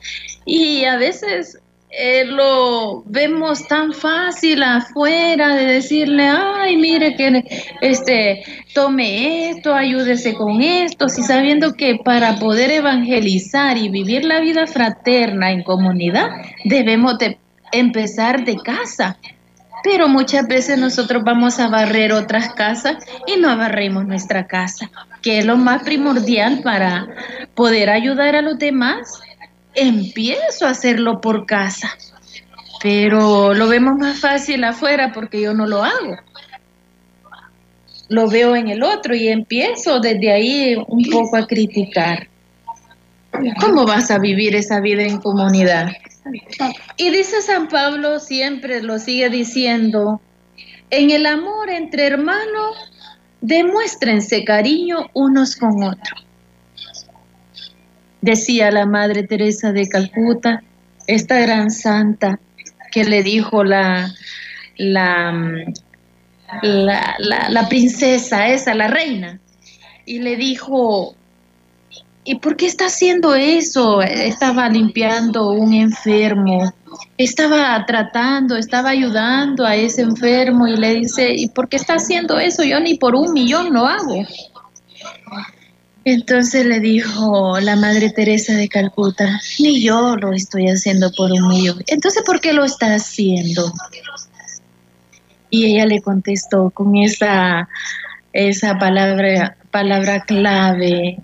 Y 0.46 0.86
a 0.86 0.98
veces 0.98 1.60
eh, 1.90 2.26
lo 2.26 3.04
vemos 3.06 3.68
tan 3.68 3.92
fácil 3.92 4.62
afuera 4.62 5.56
de 5.56 5.66
decirle, 5.66 6.28
ay, 6.28 6.78
mire 6.78 7.16
que 7.16 7.44
este, 7.82 8.44
tome 8.74 9.50
esto, 9.50 9.74
ayúdese 9.74 10.36
con 10.36 10.62
esto, 10.62 11.06
y 11.06 11.24
sabiendo 11.24 11.74
que 11.74 11.96
para 12.04 12.36
poder 12.36 12.70
evangelizar 12.70 13.78
y 13.78 13.90
vivir 13.90 14.26
la 14.26 14.42
vida 14.42 14.68
fraterna 14.68 15.52
en 15.52 15.64
comunidad, 15.64 16.30
debemos 16.66 17.18
de 17.18 17.38
empezar 17.72 18.44
de 18.46 18.58
casa. 18.58 19.18
Pero 19.84 20.08
muchas 20.08 20.48
veces 20.48 20.80
nosotros 20.80 21.24
vamos 21.24 21.60
a 21.60 21.68
barrer 21.68 22.12
otras 22.12 22.54
casas 22.54 22.98
y 23.28 23.40
no 23.40 23.56
barremos 23.56 24.06
nuestra 24.06 24.48
casa, 24.48 24.90
que 25.22 25.40
es 25.40 25.46
lo 25.46 25.58
más 25.58 25.84
primordial 25.84 26.62
para 26.64 27.08
poder 27.54 27.90
ayudar 27.90 28.36
a 28.36 28.42
los 28.42 28.58
demás. 28.58 29.22
Empiezo 29.76 30.66
a 30.66 30.72
hacerlo 30.72 31.22
por 31.22 31.46
casa, 31.46 31.92
pero 32.82 33.54
lo 33.54 33.68
vemos 33.68 33.98
más 33.98 34.20
fácil 34.20 34.64
afuera 34.64 35.12
porque 35.14 35.42
yo 35.42 35.54
no 35.54 35.68
lo 35.68 35.84
hago. 35.84 36.18
Lo 38.08 38.28
veo 38.28 38.56
en 38.56 38.70
el 38.70 38.82
otro 38.82 39.16
y 39.16 39.28
empiezo 39.28 40.00
desde 40.00 40.32
ahí 40.32 40.76
un 40.88 41.04
poco 41.12 41.38
a 41.38 41.46
criticar. 41.46 42.28
¿Cómo 43.60 43.86
vas 43.86 44.10
a 44.12 44.20
vivir 44.20 44.56
esa 44.56 44.80
vida 44.80 45.04
en 45.04 45.20
comunidad? 45.20 45.90
Y 46.98 47.10
dice 47.12 47.42
San 47.42 47.68
Pablo, 47.68 48.20
siempre 48.20 48.82
lo 48.82 49.00
sigue 49.00 49.30
diciendo, 49.30 50.22
en 50.90 51.12
el 51.12 51.26
amor 51.26 51.70
entre 51.70 52.08
hermanos, 52.08 52.92
demuéstrense 53.42 54.44
cariño 54.44 55.10
unos 55.14 55.56
con 55.56 55.84
otros. 55.84 56.26
Decía 58.22 58.72
la 58.72 58.86
Madre 58.86 59.24
Teresa 59.24 59.72
de 59.72 59.88
Calcuta, 59.88 60.64
esta 61.06 61.40
gran 61.40 61.70
santa 61.70 62.40
que 62.92 63.04
le 63.04 63.22
dijo 63.22 63.64
la, 63.64 64.12
la, 64.78 65.66
la, 66.64 67.70
princesa 67.70 68.48
esa, 68.48 68.74
la 68.74 68.88
reina, 68.88 69.40
y 70.06 70.20
le 70.20 70.38
dijo, 70.38 71.16
¿Y 72.28 72.36
por 72.40 72.58
qué 72.58 72.66
está 72.66 72.88
haciendo 72.88 73.36
eso? 73.36 74.02
Estaba 74.02 74.68
limpiando 74.68 75.52
un 75.52 75.74
enfermo, 75.74 76.74
estaba 77.20 77.86
tratando, 77.86 78.58
estaba 78.58 78.90
ayudando 78.90 79.64
a 79.64 79.76
ese 79.76 80.02
enfermo 80.02 80.68
y 80.68 80.76
le 80.76 80.96
dice, 80.96 81.32
¿y 81.36 81.50
por 81.50 81.70
qué 81.70 81.78
está 81.78 81.94
haciendo 81.94 82.40
eso? 82.40 82.64
Yo 82.64 82.80
ni 82.80 82.96
por 82.98 83.14
un 83.14 83.32
millón 83.32 83.72
lo 83.72 83.86
hago. 83.86 84.26
Entonces 86.04 86.66
le 86.66 86.80
dijo 86.80 87.60
la 87.60 87.76
Madre 87.76 88.10
Teresa 88.10 88.54
de 88.54 88.70
Calcuta, 88.70 89.40
ni 89.60 89.84
yo 89.84 90.16
lo 90.16 90.34
estoy 90.34 90.68
haciendo 90.68 91.12
por 91.12 91.32
un 91.32 91.48
millón. 91.48 91.84
Entonces, 91.86 92.24
¿por 92.26 92.42
qué 92.42 92.54
lo 92.54 92.64
está 92.66 92.96
haciendo? 92.96 93.72
Y 95.52 95.66
ella 95.66 95.86
le 95.86 96.02
contestó 96.02 96.72
con 96.72 96.96
esa, 96.96 97.70
esa 98.34 98.80
palabra, 98.80 99.58
palabra 99.70 100.22
clave, 100.22 101.20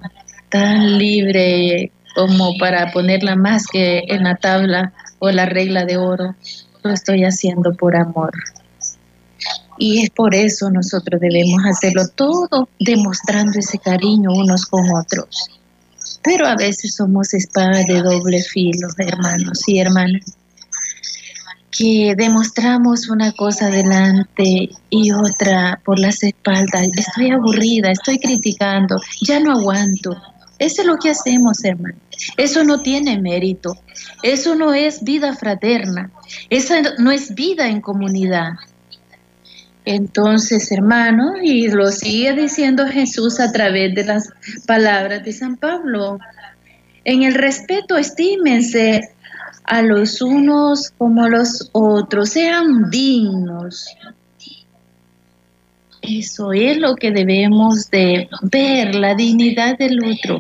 tan 0.52 1.00
libre 1.00 1.92
como 2.14 2.58
para 2.60 2.92
ponerla 2.92 3.36
más 3.36 3.66
que 3.66 4.04
en 4.08 4.24
la 4.24 4.36
tabla 4.36 4.94
o 5.20 5.32
la 5.32 5.46
regla 5.46 5.86
de 5.86 5.98
oro. 5.98 6.36
Lo 6.84 6.92
estoy 6.92 7.24
haciendo 7.24 7.74
por 7.74 7.96
amor. 7.96 8.32
Y 9.78 10.04
es 10.04 10.10
por 10.12 10.36
eso 10.36 10.70
nosotros 10.70 11.20
debemos 11.20 11.64
hacerlo 11.66 12.08
todo 12.14 12.70
demostrando 12.80 13.58
ese 13.58 13.80
cariño 13.80 14.32
unos 14.32 14.66
con 14.66 14.84
otros. 14.94 15.50
Pero 16.24 16.46
a 16.46 16.56
veces 16.56 16.96
somos 16.96 17.34
espadas 17.34 17.88
de 17.88 18.02
doble 18.02 18.44
filo, 18.44 18.90
hermanos 18.98 19.68
y 19.68 19.80
hermanas, 19.80 20.38
que 21.72 22.14
demostramos 22.16 23.10
una 23.10 23.32
cosa 23.32 23.70
delante 23.70 24.70
y 24.90 25.12
otra 25.12 25.82
por 25.84 25.98
las 25.98 26.22
espaldas. 26.22 26.90
Estoy 26.96 27.32
aburrida, 27.32 27.90
estoy 27.90 28.20
criticando, 28.20 28.98
ya 29.22 29.40
no 29.40 29.54
aguanto. 29.54 30.16
Eso 30.62 30.84
es 30.84 30.88
lo 30.88 30.98
que 30.98 31.10
hacemos, 31.10 31.66
hermano. 31.66 31.96
Eso 32.38 32.64
no 32.64 32.82
tiene 32.82 33.20
mérito. 33.20 33.74
Eso 34.22 34.54
no 34.54 34.76
es 34.76 35.04
vida 35.04 35.36
fraterna. 35.36 36.12
Eso 36.52 36.76
no 37.00 37.12
es 37.12 37.34
vida 37.34 37.68
en 37.68 37.82
comunidad. 37.82 38.52
Entonces, 39.86 40.72
hermano, 40.72 41.34
y 41.42 41.68
lo 41.70 41.92
sigue 41.92 42.34
diciendo 42.34 42.86
Jesús 42.88 43.40
a 43.40 43.52
través 43.52 43.96
de 43.96 44.04
las 44.04 44.30
palabras 44.68 45.26
de 45.26 45.34
San 45.34 45.58
Pablo. 45.58 46.20
En 47.06 47.24
el 47.24 47.34
respeto, 47.34 47.98
estímense 47.98 49.02
a 49.64 49.82
los 49.82 50.22
unos 50.22 50.92
como 50.96 51.24
a 51.24 51.30
los 51.30 51.72
otros, 51.72 52.30
sean 52.30 52.92
dignos, 52.92 53.88
eso 56.02 56.52
es 56.52 56.78
lo 56.78 56.96
que 56.96 57.12
debemos 57.12 57.90
de 57.90 58.28
ver, 58.42 58.96
la 58.96 59.14
dignidad 59.16 59.78
del 59.78 60.00
otro. 60.04 60.40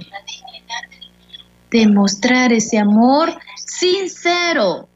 Demostrar 1.69 2.51
ese 2.51 2.79
amor 2.79 3.33
sincero. 3.55 4.87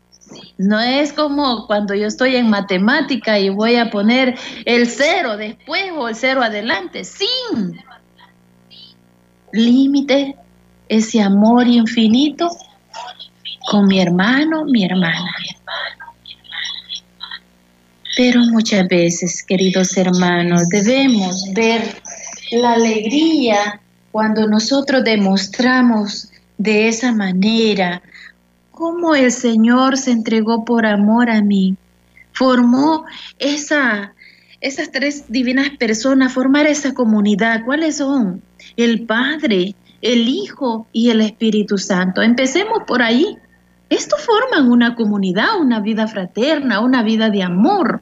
No 0.57 0.79
es 0.79 1.13
como 1.13 1.67
cuando 1.67 1.93
yo 1.93 2.07
estoy 2.07 2.35
en 2.35 2.49
matemática 2.49 3.39
y 3.39 3.49
voy 3.49 3.75
a 3.75 3.89
poner 3.89 4.35
el 4.65 4.87
cero 4.87 5.37
después 5.37 5.91
o 5.95 6.09
el 6.09 6.15
cero 6.15 6.41
adelante, 6.43 7.03
sin 7.03 7.79
límite, 9.51 10.35
ese 10.89 11.21
amor 11.21 11.67
infinito 11.67 12.49
con 13.69 13.87
mi 13.87 13.99
hermano, 13.99 14.65
mi 14.65 14.83
hermana. 14.83 15.33
Pero 18.15 18.41
muchas 18.45 18.87
veces, 18.87 19.43
queridos 19.43 19.97
hermanos, 19.97 20.69
debemos 20.69 21.43
ver 21.53 21.81
la 22.51 22.73
alegría 22.73 23.81
cuando 24.11 24.47
nosotros 24.47 25.03
demostramos 25.03 26.29
de 26.57 26.87
esa 26.87 27.11
manera 27.11 28.01
cómo 28.71 29.15
el 29.15 29.31
Señor 29.31 29.97
se 29.97 30.11
entregó 30.11 30.63
por 30.63 30.85
amor 30.85 31.29
a 31.29 31.41
mí. 31.41 31.75
Formó 32.31 33.05
esa, 33.39 34.13
esas 34.61 34.91
tres 34.91 35.25
divinas 35.27 35.69
personas, 35.77 36.33
formar 36.33 36.67
esa 36.67 36.93
comunidad. 36.93 37.63
¿Cuáles 37.65 37.97
son? 37.97 38.41
El 38.77 39.05
Padre, 39.05 39.75
el 40.01 40.27
Hijo 40.27 40.87
y 40.93 41.09
el 41.09 41.21
Espíritu 41.21 41.77
Santo. 41.77 42.21
Empecemos 42.21 42.83
por 42.85 43.01
ahí. 43.01 43.37
Esto 43.89 44.17
forman 44.17 44.71
una 44.71 44.95
comunidad, 44.95 45.59
una 45.59 45.79
vida 45.79 46.07
fraterna, 46.07 46.79
una 46.79 47.03
vida 47.03 47.29
de 47.29 47.43
amor. 47.43 48.01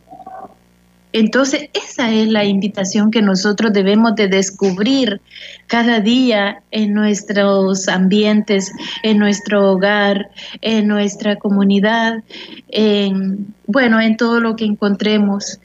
Entonces, 1.11 1.69
esa 1.73 2.11
es 2.11 2.27
la 2.27 2.43
invitación 2.43 3.11
que 3.11 3.21
nosotros 3.21 3.71
debemos 3.71 4.15
de 4.15 4.27
descubrir 4.27 5.21
cada 5.67 5.99
día 5.99 6.63
en 6.71 6.93
nuestros 6.93 7.87
ambientes, 7.87 8.71
en 9.03 9.19
nuestro 9.19 9.71
hogar, 9.71 10.31
en 10.61 10.87
nuestra 10.87 11.35
comunidad, 11.35 12.23
en, 12.69 13.53
bueno, 13.67 14.01
en 14.01 14.17
todo 14.17 14.39
lo 14.39 14.55
que 14.55 14.65
encontremos 14.65 15.59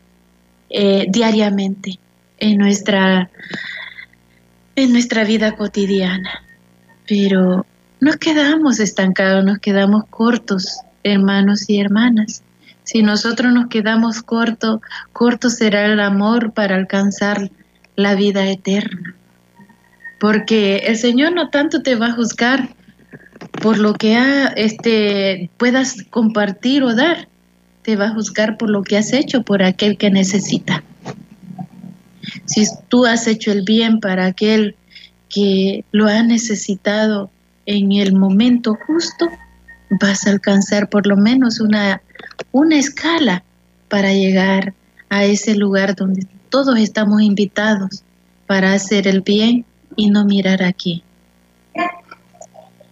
eh, 0.69 1.07
diariamente 1.09 1.99
en 2.39 2.59
nuestra, 2.59 3.31
en 4.77 4.93
nuestra 4.93 5.25
vida 5.25 5.57
cotidiana. 5.57 6.43
Pero 7.09 7.65
nos 8.01 8.17
quedamos 8.17 8.81
estancados, 8.81 9.45
nos 9.45 9.59
quedamos 9.59 10.05
cortos, 10.09 10.81
hermanos 11.03 11.69
y 11.69 11.81
hermanas. 11.81 12.43
Si 12.85 13.03
nosotros 13.03 13.53
nos 13.53 13.69
quedamos 13.69 14.23
cortos, 14.23 14.81
corto 15.13 15.51
será 15.51 15.87
el 15.87 16.01
amor 16.01 16.53
para 16.53 16.77
alcanzar 16.77 17.51
la 17.97 18.15
vida 18.15 18.49
eterna. 18.49 19.15
Porque 20.21 20.79
el 20.87 20.97
Señor 20.97 21.33
no 21.33 21.51
tanto 21.51 21.83
te 21.83 21.97
va 21.97 22.07
a 22.07 22.13
juzgar 22.13 22.71
por 23.61 23.79
lo 23.79 23.95
que 23.95 24.19
este, 24.57 25.51
puedas 25.57 26.05
compartir 26.11 26.83
o 26.83 26.95
dar, 26.95 27.29
te 27.83 27.97
va 27.97 28.07
a 28.07 28.15
juzgar 28.15 28.57
por 28.57 28.71
lo 28.71 28.83
que 28.83 28.97
has 28.97 29.13
hecho 29.13 29.43
por 29.43 29.63
aquel 29.63 29.97
que 29.97 30.11
necesita. 30.11 30.83
Si 32.45 32.67
tú 32.89 33.07
has 33.07 33.27
hecho 33.27 33.53
el 33.53 33.63
bien 33.63 34.01
para 34.01 34.27
aquel 34.27 34.77
que 35.29 35.85
lo 35.91 36.07
ha 36.07 36.23
necesitado 36.23 37.31
en 37.69 37.93
el 37.93 38.15
momento 38.15 38.79
justo, 38.87 39.29
vas 39.91 40.27
a 40.27 40.31
alcanzar 40.31 40.89
por 40.89 41.07
lo 41.07 41.19
menos 41.19 41.61
una, 41.61 42.01
una 42.51 42.79
escala 42.79 43.45
para 43.89 44.15
llegar 44.15 44.73
a 45.11 45.27
ese 45.27 45.55
lugar 45.55 45.95
donde 45.95 46.27
todos 46.49 46.79
estamos 46.79 47.21
invitados 47.21 48.03
para 48.47 48.73
hacer 48.73 49.07
el 49.07 49.21
bien 49.21 49.67
y 49.97 50.09
no 50.09 50.25
mirar 50.25 50.63
aquí. 50.63 51.03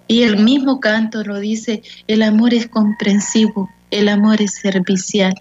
Y 0.08 0.24
el 0.24 0.44
mismo 0.44 0.78
canto 0.78 1.24
lo 1.24 1.40
dice, 1.40 1.82
el 2.06 2.22
amor 2.22 2.52
es 2.52 2.68
comprensivo, 2.68 3.70
el 3.90 4.10
amor 4.10 4.42
es 4.42 4.56
servicial, 4.56 5.40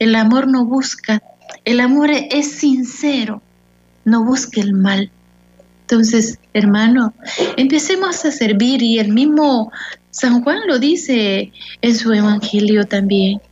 el 0.00 0.16
amor 0.16 0.48
no 0.48 0.64
busca, 0.64 1.22
el 1.64 1.78
amor 1.78 2.10
es 2.10 2.50
sincero, 2.50 3.42
no 4.04 4.24
busca 4.24 4.60
el 4.60 4.72
mal. 4.72 5.12
Entonces, 5.92 6.38
hermano, 6.54 7.12
empecemos 7.58 8.24
a 8.24 8.32
servir 8.32 8.82
y 8.82 8.98
el 8.98 9.12
mismo 9.12 9.70
San 10.10 10.42
Juan 10.42 10.60
lo 10.66 10.78
dice 10.78 11.52
en 11.82 11.94
su 11.94 12.14
evangelio 12.14 12.86
también. 12.86 13.42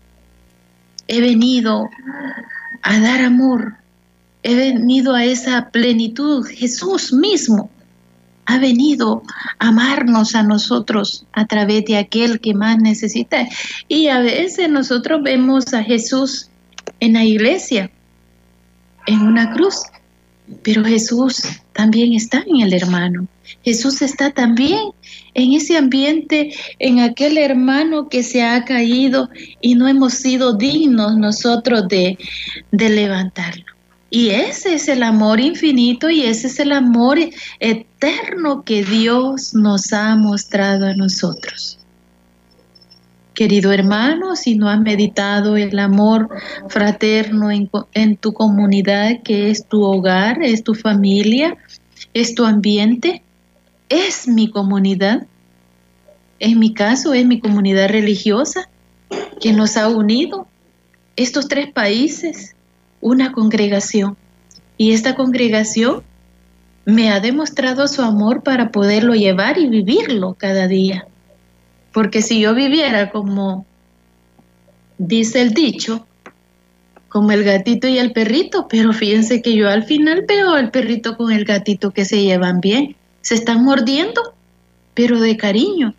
He 1.06 1.20
venido 1.20 1.90
a 2.80 2.98
dar 2.98 3.20
amor, 3.26 3.74
he 4.42 4.54
venido 4.54 5.14
a 5.14 5.26
esa 5.26 5.68
plenitud. 5.68 6.46
Jesús 6.46 7.12
mismo 7.12 7.68
ha 8.46 8.58
venido 8.58 9.22
a 9.58 9.68
amarnos 9.68 10.34
a 10.34 10.42
nosotros 10.42 11.26
a 11.32 11.46
través 11.46 11.84
de 11.84 11.98
aquel 11.98 12.40
que 12.40 12.54
más 12.54 12.78
necesita. 12.78 13.46
Y 13.86 14.08
a 14.08 14.20
veces 14.20 14.70
nosotros 14.70 15.22
vemos 15.22 15.74
a 15.74 15.82
Jesús 15.82 16.48
en 17.00 17.12
la 17.12 17.24
iglesia, 17.26 17.90
en 19.06 19.20
una 19.20 19.52
cruz, 19.52 19.82
pero 20.62 20.84
Jesús 20.84 21.42
también 21.72 22.12
está 22.14 22.44
en 22.46 22.60
el 22.60 22.72
hermano. 22.72 23.26
Jesús 23.62 24.02
está 24.02 24.30
también 24.30 24.78
en 25.34 25.52
ese 25.52 25.76
ambiente, 25.76 26.54
en 26.78 27.00
aquel 27.00 27.38
hermano 27.38 28.08
que 28.08 28.22
se 28.22 28.42
ha 28.42 28.64
caído 28.64 29.28
y 29.60 29.74
no 29.74 29.88
hemos 29.88 30.14
sido 30.14 30.54
dignos 30.54 31.16
nosotros 31.16 31.88
de, 31.88 32.18
de 32.70 32.88
levantarlo. 32.88 33.64
Y 34.10 34.30
ese 34.30 34.74
es 34.74 34.88
el 34.88 35.04
amor 35.04 35.40
infinito 35.40 36.10
y 36.10 36.22
ese 36.22 36.48
es 36.48 36.58
el 36.58 36.72
amor 36.72 37.18
eterno 37.60 38.64
que 38.64 38.84
Dios 38.84 39.54
nos 39.54 39.92
ha 39.92 40.16
mostrado 40.16 40.86
a 40.86 40.94
nosotros. 40.94 41.79
Querido 43.40 43.72
hermano, 43.72 44.36
si 44.36 44.54
no 44.54 44.68
has 44.68 44.78
meditado 44.78 45.56
el 45.56 45.78
amor 45.78 46.28
fraterno 46.68 47.48
en, 47.50 48.16
tu 48.18 48.34
comunidad, 48.34 49.22
que 49.22 49.48
es 49.50 49.64
tu 49.64 49.82
hogar, 49.82 50.42
es 50.42 50.62
tu 50.62 50.74
familia, 50.74 51.56
es 52.12 52.34
tu 52.34 52.44
ambiente, 52.44 53.22
es 53.88 54.28
mi 54.28 54.50
comunidad, 54.50 55.26
en 56.38 56.58
mi 56.58 56.74
caso 56.74 57.14
es 57.14 57.24
mi 57.24 57.40
comunidad 57.40 57.88
religiosa 57.88 58.68
que 59.40 59.54
nos 59.54 59.78
ha 59.78 59.88
unido, 59.88 60.46
estos 61.16 61.48
tres 61.48 61.72
países, 61.72 62.54
una 63.00 63.32
congregación. 63.32 64.18
Y 64.76 64.92
esta 64.92 65.14
congregación 65.14 66.02
me 66.84 67.08
ha 67.08 67.20
demostrado 67.20 67.88
su 67.88 68.02
amor 68.02 68.42
para 68.42 68.70
poderlo 68.70 69.14
llevar 69.14 69.56
y 69.56 69.66
vivirlo 69.66 70.34
cada 70.34 70.68
día. 70.68 71.06
Porque 71.92 72.22
si 72.22 72.40
yo 72.40 72.54
viviera 72.54 73.10
como 73.10 73.66
dice 74.98 75.42
el 75.42 75.54
dicho, 75.54 76.06
como 77.08 77.32
el 77.32 77.42
gatito 77.42 77.88
y 77.88 77.98
el 77.98 78.12
perrito, 78.12 78.68
pero 78.68 78.92
fíjense 78.92 79.42
que 79.42 79.54
yo 79.54 79.68
al 79.68 79.84
final 79.84 80.24
veo 80.28 80.54
al 80.54 80.70
perrito 80.70 81.16
con 81.16 81.32
el 81.32 81.44
gatito 81.44 81.90
que 81.90 82.04
se 82.04 82.22
llevan 82.22 82.60
bien, 82.60 82.96
se 83.20 83.34
están 83.34 83.64
mordiendo, 83.64 84.34
pero 84.94 85.20
de 85.20 85.36
cariño. 85.36 85.94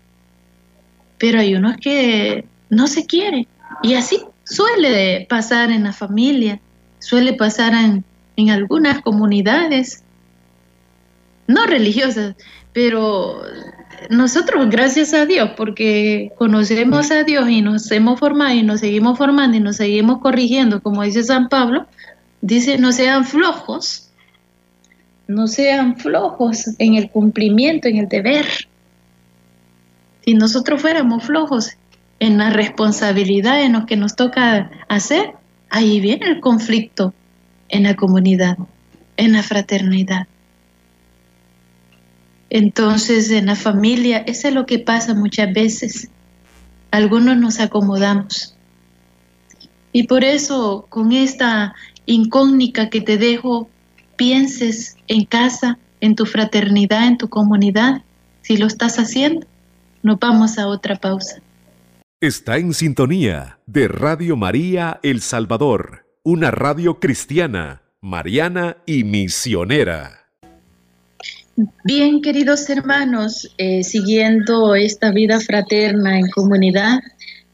Pero 1.17 1.39
hay 1.39 1.55
unos 1.55 1.77
que 1.77 2.45
no 2.69 2.87
se 2.87 3.05
quieren 3.05 3.47
y 3.83 3.95
así 3.95 4.23
suele 4.43 5.25
pasar 5.29 5.71
en 5.71 5.83
la 5.83 5.93
familia 5.93 6.61
suele 7.01 7.33
pasar 7.33 7.73
en, 7.73 8.05
algunas 8.49 9.01
comunidades, 9.01 10.03
no 11.45 11.67
religiosas, 11.67 12.35
pero 12.73 13.43
nosotros, 14.09 14.69
gracias 14.69 15.13
a 15.13 15.25
Dios, 15.25 15.51
porque 15.55 16.31
conocemos 16.37 17.11
a 17.11 17.23
Dios 17.23 17.49
y 17.49 17.61
nos 17.61 17.91
hemos 17.91 18.19
formado 18.19 18.53
y 18.53 18.63
nos 18.63 18.79
seguimos 18.79 19.17
formando 19.17 19.57
y 19.57 19.59
nos 19.59 19.77
seguimos 19.77 20.19
corrigiendo, 20.19 20.81
como 20.81 21.03
dice 21.03 21.23
San 21.23 21.49
Pablo, 21.49 21.87
dice, 22.41 22.77
no 22.77 22.91
sean 22.91 23.25
flojos, 23.25 24.09
no 25.27 25.47
sean 25.47 25.97
flojos 25.97 26.69
en 26.79 26.95
el 26.95 27.09
cumplimiento, 27.09 27.87
en 27.87 27.97
el 27.97 28.09
deber. 28.09 28.45
Si 30.25 30.33
nosotros 30.33 30.81
fuéramos 30.81 31.23
flojos 31.23 31.77
en 32.19 32.37
la 32.37 32.49
responsabilidad 32.49 33.63
en 33.63 33.73
lo 33.73 33.85
que 33.85 33.97
nos 33.97 34.15
toca 34.15 34.69
hacer, 34.87 35.33
ahí 35.69 35.99
viene 35.99 36.27
el 36.27 36.39
conflicto 36.39 37.13
en 37.69 37.83
la 37.83 37.95
comunidad, 37.95 38.57
en 39.17 39.33
la 39.33 39.43
fraternidad. 39.43 40.27
Entonces, 42.53 43.31
en 43.31 43.45
la 43.45 43.55
familia, 43.55 44.17
eso 44.27 44.49
es 44.49 44.53
lo 44.53 44.65
que 44.65 44.77
pasa 44.77 45.13
muchas 45.13 45.53
veces. 45.53 46.09
Algunos 46.91 47.37
nos 47.37 47.61
acomodamos. 47.61 48.57
Y 49.93 50.03
por 50.03 50.25
eso, 50.25 50.85
con 50.89 51.13
esta 51.13 51.73
incógnita 52.05 52.89
que 52.89 52.99
te 52.99 53.17
dejo, 53.17 53.69
pienses 54.17 54.97
en 55.07 55.23
casa, 55.23 55.79
en 56.01 56.15
tu 56.15 56.25
fraternidad, 56.25 57.07
en 57.07 57.17
tu 57.17 57.29
comunidad. 57.29 58.03
Si 58.41 58.57
lo 58.57 58.67
estás 58.67 58.99
haciendo, 58.99 59.47
nos 60.03 60.19
vamos 60.19 60.57
a 60.57 60.67
otra 60.67 60.97
pausa. 60.97 61.41
Está 62.19 62.57
en 62.57 62.73
sintonía 62.73 63.59
de 63.65 63.87
Radio 63.87 64.35
María 64.35 64.99
El 65.03 65.21
Salvador, 65.21 66.05
una 66.21 66.51
radio 66.51 66.99
cristiana, 66.99 67.83
mariana 68.01 68.75
y 68.85 69.05
misionera. 69.05 70.20
Bien, 71.83 72.21
queridos 72.21 72.69
hermanos, 72.69 73.53
eh, 73.57 73.83
siguiendo 73.83 74.73
esta 74.73 75.11
vida 75.11 75.39
fraterna 75.39 76.17
en 76.17 76.29
comunidad, 76.29 76.99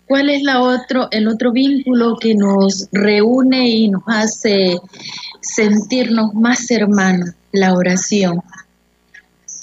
¿cuál 0.05 0.29
es 0.29 0.43
la 0.43 0.61
otro, 0.61 1.07
el 1.11 1.27
otro 1.27 1.51
vínculo 1.51 2.17
que 2.17 2.35
nos 2.35 2.87
reúne 2.91 3.69
y 3.69 3.89
nos 3.89 4.03
hace 4.05 4.77
sentirnos 5.41 6.33
más 6.35 6.69
hermanos? 6.69 7.31
La 7.51 7.73
oración. 7.73 8.41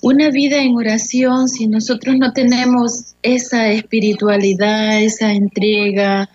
Una 0.03 0.31
vida 0.31 0.59
en 0.59 0.75
oración, 0.75 1.49
si 1.49 1.69
nosotros 1.69 2.17
no 2.19 2.33
tenemos 2.33 3.15
esa 3.23 3.69
espiritualidad, 3.69 5.01
esa 5.01 5.33
entrega, 5.33 6.29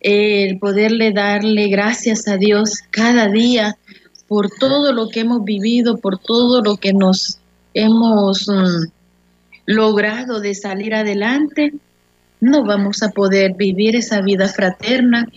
el 0.00 0.58
poderle 0.58 1.12
darle 1.12 1.68
gracias 1.68 2.28
a 2.28 2.36
Dios 2.36 2.82
cada 2.90 3.28
día 3.28 3.76
por 4.28 4.50
todo 4.50 4.92
lo 4.92 5.08
que 5.08 5.20
hemos 5.20 5.44
vivido, 5.44 5.98
por 5.98 6.18
todo 6.18 6.62
lo 6.62 6.76
que 6.76 6.92
nos 6.92 7.38
hemos 7.74 8.48
mm, 8.48 8.90
logrado 9.66 10.40
de 10.40 10.54
salir 10.54 10.94
adelante, 10.94 11.74
no 12.40 12.64
vamos 12.64 13.02
a 13.02 13.10
poder 13.10 13.54
vivir 13.54 13.96
esa 13.96 14.20
vida 14.20 14.48
fraterna. 14.48 15.28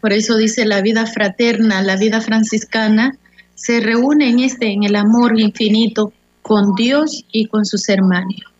Por 0.00 0.12
eso 0.12 0.36
dice 0.36 0.64
la 0.64 0.82
vida 0.82 1.06
fraterna, 1.06 1.82
la 1.82 1.96
vida 1.96 2.20
franciscana, 2.20 3.16
se 3.54 3.80
reúne 3.80 4.30
en 4.30 4.40
este, 4.40 4.66
en 4.72 4.84
el 4.84 4.96
amor 4.96 5.38
infinito 5.38 6.12
con 6.42 6.74
Dios 6.74 7.24
y 7.32 7.46
con 7.46 7.64
sus 7.64 7.88
hermanos. 7.88 8.55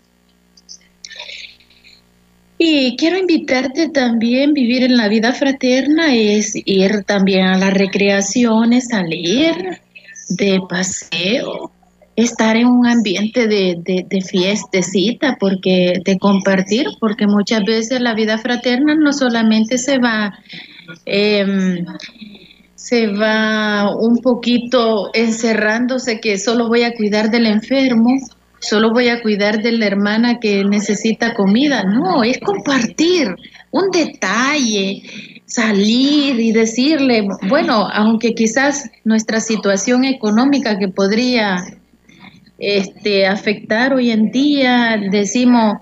Y 2.58 2.96
quiero 2.96 3.18
invitarte 3.18 3.88
también 3.90 4.50
a 4.50 4.52
vivir 4.54 4.82
en 4.84 4.96
la 4.96 5.08
vida 5.08 5.32
fraterna, 5.32 6.14
es 6.14 6.52
ir 6.54 7.04
también 7.04 7.46
a 7.46 7.58
las 7.58 7.74
recreaciones, 7.74 8.88
salir 8.88 9.80
de 10.30 10.60
paseo, 10.68 11.70
estar 12.16 12.56
en 12.56 12.66
un 12.66 12.86
ambiente 12.86 13.46
de, 13.46 13.76
de, 13.84 14.20
fiestecita, 14.22 15.36
porque, 15.38 16.00
de 16.02 16.18
compartir, 16.18 16.86
porque 16.98 17.26
muchas 17.26 17.62
veces 17.64 18.00
la 18.00 18.14
vida 18.14 18.38
fraterna 18.38 18.94
no 18.94 19.12
solamente 19.12 19.76
se 19.76 19.98
va 19.98 20.38
eh, 21.04 21.84
se 22.86 23.08
va 23.08 23.96
un 23.96 24.18
poquito 24.18 25.10
encerrándose 25.12 26.20
que 26.20 26.38
solo 26.38 26.68
voy 26.68 26.84
a 26.84 26.94
cuidar 26.94 27.30
del 27.30 27.46
enfermo, 27.46 28.14
solo 28.68 28.92
voy 28.92 29.08
a 29.08 29.22
cuidar 29.22 29.62
de 29.62 29.72
la 29.72 29.86
hermana 29.86 30.38
que 30.40 30.64
necesita 30.64 31.34
comida. 31.34 31.84
No, 31.84 32.22
es 32.24 32.38
compartir 32.38 33.34
un 33.70 33.90
detalle, 33.90 35.02
salir 35.46 36.40
y 36.40 36.52
decirle, 36.52 37.26
bueno, 37.48 37.88
aunque 37.92 38.34
quizás 38.34 38.90
nuestra 39.04 39.40
situación 39.40 40.04
económica 40.04 40.78
que 40.78 40.88
podría 40.88 41.64
este, 42.58 43.26
afectar 43.26 43.92
hoy 43.92 44.10
en 44.10 44.30
día, 44.30 44.98
decimos, 45.10 45.78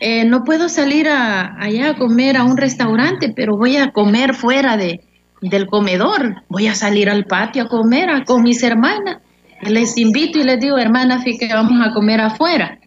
eh, 0.00 0.24
no 0.24 0.44
puedo 0.44 0.68
salir 0.68 1.08
a, 1.08 1.60
allá 1.60 1.90
a 1.90 1.96
comer 1.96 2.36
a 2.36 2.44
un 2.44 2.56
restaurante, 2.56 3.32
pero 3.34 3.56
voy 3.56 3.76
a 3.76 3.92
comer 3.92 4.34
fuera 4.34 4.76
de, 4.76 5.00
del 5.40 5.66
comedor, 5.66 6.42
voy 6.48 6.68
a 6.68 6.74
salir 6.74 7.10
al 7.10 7.24
patio 7.24 7.64
a 7.64 7.68
comer 7.68 8.24
con 8.24 8.42
mis 8.42 8.62
hermanas. 8.62 9.18
Les 9.62 9.96
invito 9.96 10.38
y 10.38 10.44
les 10.44 10.60
digo, 10.60 10.78
hermanas, 10.78 11.24
que 11.24 11.48
vamos 11.48 11.86
a 11.86 11.92
comer 11.92 12.20
afuera. 12.20 12.78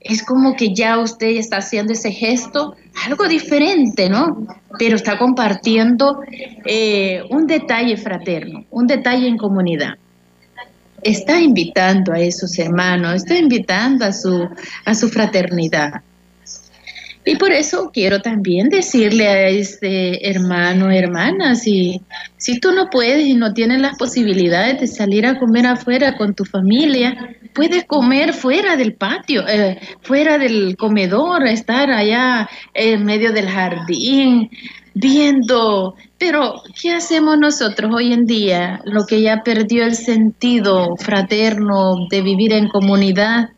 Es 0.00 0.22
como 0.22 0.56
que 0.56 0.74
ya 0.74 0.98
usted 0.98 1.36
está 1.36 1.58
haciendo 1.58 1.92
ese 1.92 2.10
gesto, 2.10 2.74
algo 3.06 3.28
diferente, 3.28 4.08
¿no? 4.08 4.46
Pero 4.78 4.96
está 4.96 5.18
compartiendo 5.18 6.20
eh, 6.64 7.22
un 7.28 7.46
detalle 7.46 7.96
fraterno, 7.98 8.64
un 8.70 8.86
detalle 8.86 9.28
en 9.28 9.36
comunidad 9.36 9.94
está 11.02 11.40
invitando 11.40 12.12
a 12.12 12.20
esos 12.20 12.58
hermanos, 12.58 13.14
está 13.16 13.36
invitando 13.36 14.04
a 14.04 14.12
su, 14.12 14.48
a 14.84 14.94
su 14.94 15.08
fraternidad. 15.08 16.02
Y 17.30 17.36
por 17.36 17.52
eso 17.52 17.92
quiero 17.94 18.20
también 18.20 18.70
decirle 18.70 19.28
a 19.28 19.46
este 19.46 20.28
hermano, 20.28 20.90
hermana, 20.90 21.54
si, 21.54 22.00
si 22.36 22.58
tú 22.58 22.72
no 22.72 22.90
puedes 22.90 23.24
y 23.24 23.34
no 23.34 23.54
tienes 23.54 23.80
las 23.80 23.96
posibilidades 23.96 24.80
de 24.80 24.88
salir 24.88 25.24
a 25.24 25.38
comer 25.38 25.64
afuera 25.64 26.16
con 26.16 26.34
tu 26.34 26.44
familia, 26.44 27.36
puedes 27.52 27.84
comer 27.84 28.32
fuera 28.32 28.76
del 28.76 28.94
patio, 28.94 29.46
eh, 29.46 29.78
fuera 30.00 30.38
del 30.38 30.76
comedor, 30.76 31.46
estar 31.46 31.92
allá 31.92 32.50
en 32.74 33.04
medio 33.04 33.32
del 33.32 33.48
jardín, 33.48 34.50
viendo. 34.94 35.94
Pero, 36.18 36.64
¿qué 36.82 36.90
hacemos 36.90 37.38
nosotros 37.38 37.94
hoy 37.94 38.12
en 38.12 38.26
día? 38.26 38.80
Lo 38.84 39.06
que 39.06 39.22
ya 39.22 39.44
perdió 39.44 39.84
el 39.84 39.94
sentido 39.94 40.96
fraterno 40.96 42.08
de 42.10 42.22
vivir 42.22 42.52
en 42.54 42.66
comunidad 42.66 43.50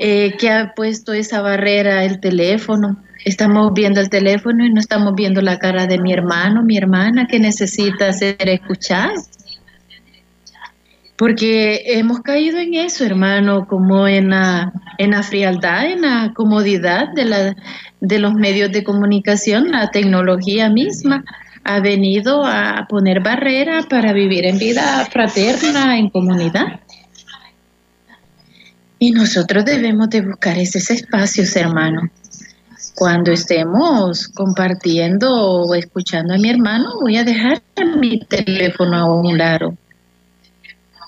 eh, 0.00 0.36
que 0.38 0.48
ha 0.48 0.74
puesto 0.76 1.12
esa 1.12 1.42
barrera 1.42 2.04
el 2.04 2.20
teléfono. 2.20 3.02
Estamos 3.24 3.72
viendo 3.74 4.00
el 4.00 4.08
teléfono 4.08 4.64
y 4.64 4.72
no 4.72 4.78
estamos 4.78 5.12
viendo 5.16 5.42
la 5.42 5.58
cara 5.58 5.88
de 5.88 5.98
mi 5.98 6.12
hermano, 6.12 6.62
mi 6.62 6.76
hermana 6.76 7.26
que 7.26 7.40
necesita 7.40 8.12
ser 8.12 8.48
escuchado. 8.48 9.14
Porque 11.16 11.82
hemos 11.86 12.20
caído 12.20 12.58
en 12.58 12.74
eso, 12.74 13.04
hermano, 13.04 13.66
como 13.66 14.06
en 14.06 14.30
la, 14.30 14.72
en 14.98 15.10
la 15.10 15.24
frialdad, 15.24 15.90
en 15.90 16.02
la 16.02 16.32
comodidad 16.32 17.08
de, 17.12 17.24
la, 17.24 17.56
de 18.00 18.18
los 18.20 18.34
medios 18.34 18.70
de 18.70 18.84
comunicación, 18.84 19.72
la 19.72 19.90
tecnología 19.90 20.70
misma 20.70 21.24
ha 21.64 21.80
venido 21.80 22.46
a 22.46 22.86
poner 22.88 23.20
barreras 23.20 23.86
para 23.86 24.12
vivir 24.12 24.46
en 24.46 24.58
vida 24.58 25.04
fraterna, 25.10 25.98
en 25.98 26.08
comunidad. 26.08 26.78
Y 28.98 29.12
nosotros 29.12 29.64
debemos 29.64 30.10
de 30.10 30.22
buscar 30.22 30.58
esos 30.58 30.90
espacios, 30.90 31.54
hermano. 31.56 32.10
Cuando 32.96 33.30
estemos 33.30 34.26
compartiendo 34.28 35.30
o 35.30 35.74
escuchando 35.74 36.34
a 36.34 36.38
mi 36.38 36.50
hermano, 36.50 36.98
voy 37.00 37.16
a 37.16 37.24
dejar 37.24 37.62
mi 37.96 38.18
teléfono 38.20 38.96
a 38.96 39.04
un 39.04 39.38
lado. 39.38 39.76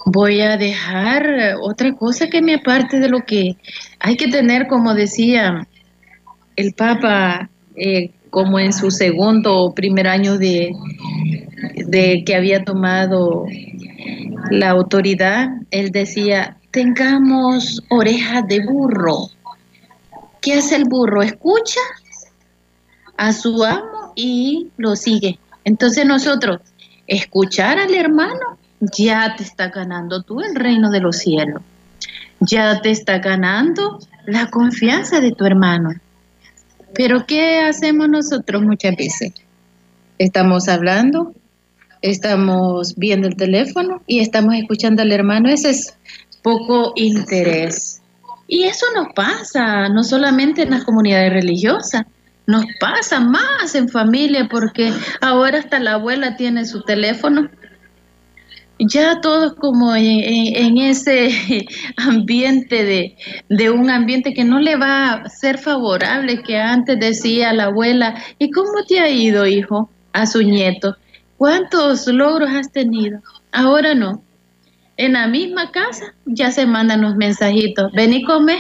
Voy 0.07 0.41
a 0.41 0.57
dejar 0.57 1.57
otra 1.61 1.93
cosa 1.95 2.29
que 2.29 2.43
me 2.43 2.55
aparte 2.55 3.01
de 3.01 3.09
lo 3.09 3.25
que 3.25 3.57
hay 3.99 4.17
que 4.17 4.29
tener, 4.29 4.69
como 4.69 4.95
decía 4.95 5.67
el 6.55 6.73
Papa, 6.75 7.51
eh, 7.75 8.13
como 8.31 8.61
en 8.61 8.73
su 8.73 8.93
segundo 8.93 9.57
o 9.57 9.75
primer 9.75 10.07
año 10.07 10.39
de, 10.39 10.71
de 11.87 12.23
que 12.25 12.37
había 12.37 12.65
tomado 12.65 13.47
la 14.51 14.71
autoridad, 14.71 15.49
él 15.71 15.91
decía, 15.91 16.57
tengamos 16.71 17.83
orejas 17.89 18.47
de 18.47 18.65
burro. 18.65 19.29
¿Qué 20.41 20.55
hace 20.55 20.77
el 20.77 20.85
burro? 20.85 21.23
Escucha 21.23 21.81
a 23.17 23.33
su 23.33 23.63
amo 23.65 24.13
y 24.17 24.69
lo 24.77 24.97
sigue. 24.97 25.39
Entonces 25.65 26.07
nosotros, 26.07 26.61
escuchar 27.07 27.79
al 27.79 27.95
hermano, 27.95 28.59
ya 28.81 29.35
te 29.37 29.43
está 29.43 29.69
ganando 29.69 30.23
tú 30.23 30.41
el 30.41 30.55
reino 30.55 30.91
de 30.91 31.01
los 31.01 31.19
cielos. 31.19 31.63
Ya 32.41 32.81
te 32.81 32.91
está 32.91 33.19
ganando 33.19 33.99
la 34.27 34.47
confianza 34.47 35.21
de 35.21 35.33
tu 35.33 35.45
hermano. 35.45 35.91
Pero 36.95 37.27
¿qué 37.27 37.61
hacemos 37.61 38.09
nosotros 38.09 38.63
muchas 38.63 38.97
veces? 38.97 39.33
Estamos 40.19 40.69
hablando, 40.69 41.35
estamos 42.01 42.97
viendo 42.97 43.29
el 43.29 43.37
teléfono 43.37 44.03
y 44.07 44.21
estamos 44.21 44.55
escuchando 44.55 45.03
al 45.03 45.13
hermano. 45.13 45.51
Ese 45.51 45.71
es 45.71 45.95
poco 46.43 46.93
interés. 46.97 48.01
Y 48.47 48.65
eso 48.65 48.87
nos 48.95 49.13
pasa, 49.15 49.89
no 49.89 50.03
solamente 50.03 50.63
en 50.63 50.71
las 50.71 50.85
comunidades 50.85 51.33
religiosas, 51.33 52.05
nos 52.47 52.65
pasa 52.81 53.21
más 53.21 53.75
en 53.77 53.89
familia 53.89 54.49
porque 54.51 54.93
ahora 55.21 55.61
hasta 55.61 55.79
la 55.79 55.93
abuela 55.95 56.37
tiene 56.37 56.65
su 56.65 56.83
teléfono. 56.83 57.49
Ya 58.81 59.21
todos 59.21 59.55
como 59.55 59.95
en, 59.95 60.79
ese 60.79 61.31
ambiente 61.97 62.83
de, 62.83 63.17
de, 63.49 63.71
un 63.71 63.91
ambiente 63.91 64.33
que 64.35 64.43
no 64.43 64.59
le 64.59 64.77
va 64.77 65.13
a 65.13 65.29
ser 65.29 65.59
favorable, 65.59 66.43
que 66.43 66.59
antes 66.59 66.99
decía 66.99 67.53
la 67.53 67.65
abuela, 67.65 68.21
¿y 68.39 68.51
cómo 68.51 68.85
te 68.89 68.99
ha 68.99 69.09
ido, 69.09 69.47
hijo? 69.47 69.91
A 70.13 70.27
su 70.27 70.43
nieto. 70.43 70.97
¿Cuántos 71.37 72.07
logros 72.09 72.51
has 72.51 72.73
tenido? 72.73 73.21
Ahora 73.53 73.95
no 73.95 74.23
en 75.01 75.15
la 75.15 75.27
misma 75.29 75.71
casa 75.71 76.15
ya 76.27 76.51
se 76.51 76.67
mandan 76.67 77.01
los 77.01 77.17
mensajitos, 77.17 77.91
ven 77.93 78.13
y 78.13 78.23
come, 78.23 78.59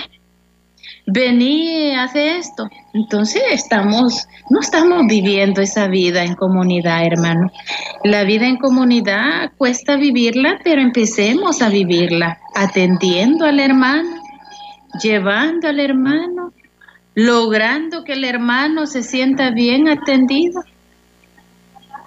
ven 1.06 1.42
y 1.42 1.92
hace 1.92 2.38
esto. 2.38 2.66
Entonces 2.94 3.42
estamos, 3.52 4.26
no 4.48 4.60
estamos 4.60 5.06
viviendo 5.06 5.60
esa 5.60 5.86
vida 5.88 6.24
en 6.24 6.34
comunidad, 6.34 7.04
hermano. 7.04 7.50
La 8.04 8.24
vida 8.24 8.46
en 8.46 8.56
comunidad 8.56 9.52
cuesta 9.58 9.96
vivirla, 9.96 10.58
pero 10.64 10.80
empecemos 10.80 11.60
a 11.60 11.68
vivirla, 11.68 12.38
atendiendo 12.54 13.44
al 13.44 13.60
hermano, 13.60 14.22
llevando 15.02 15.68
al 15.68 15.78
hermano, 15.78 16.54
logrando 17.14 18.02
que 18.02 18.14
el 18.14 18.24
hermano 18.24 18.86
se 18.86 19.02
sienta 19.02 19.50
bien 19.50 19.88
atendido. 19.88 20.62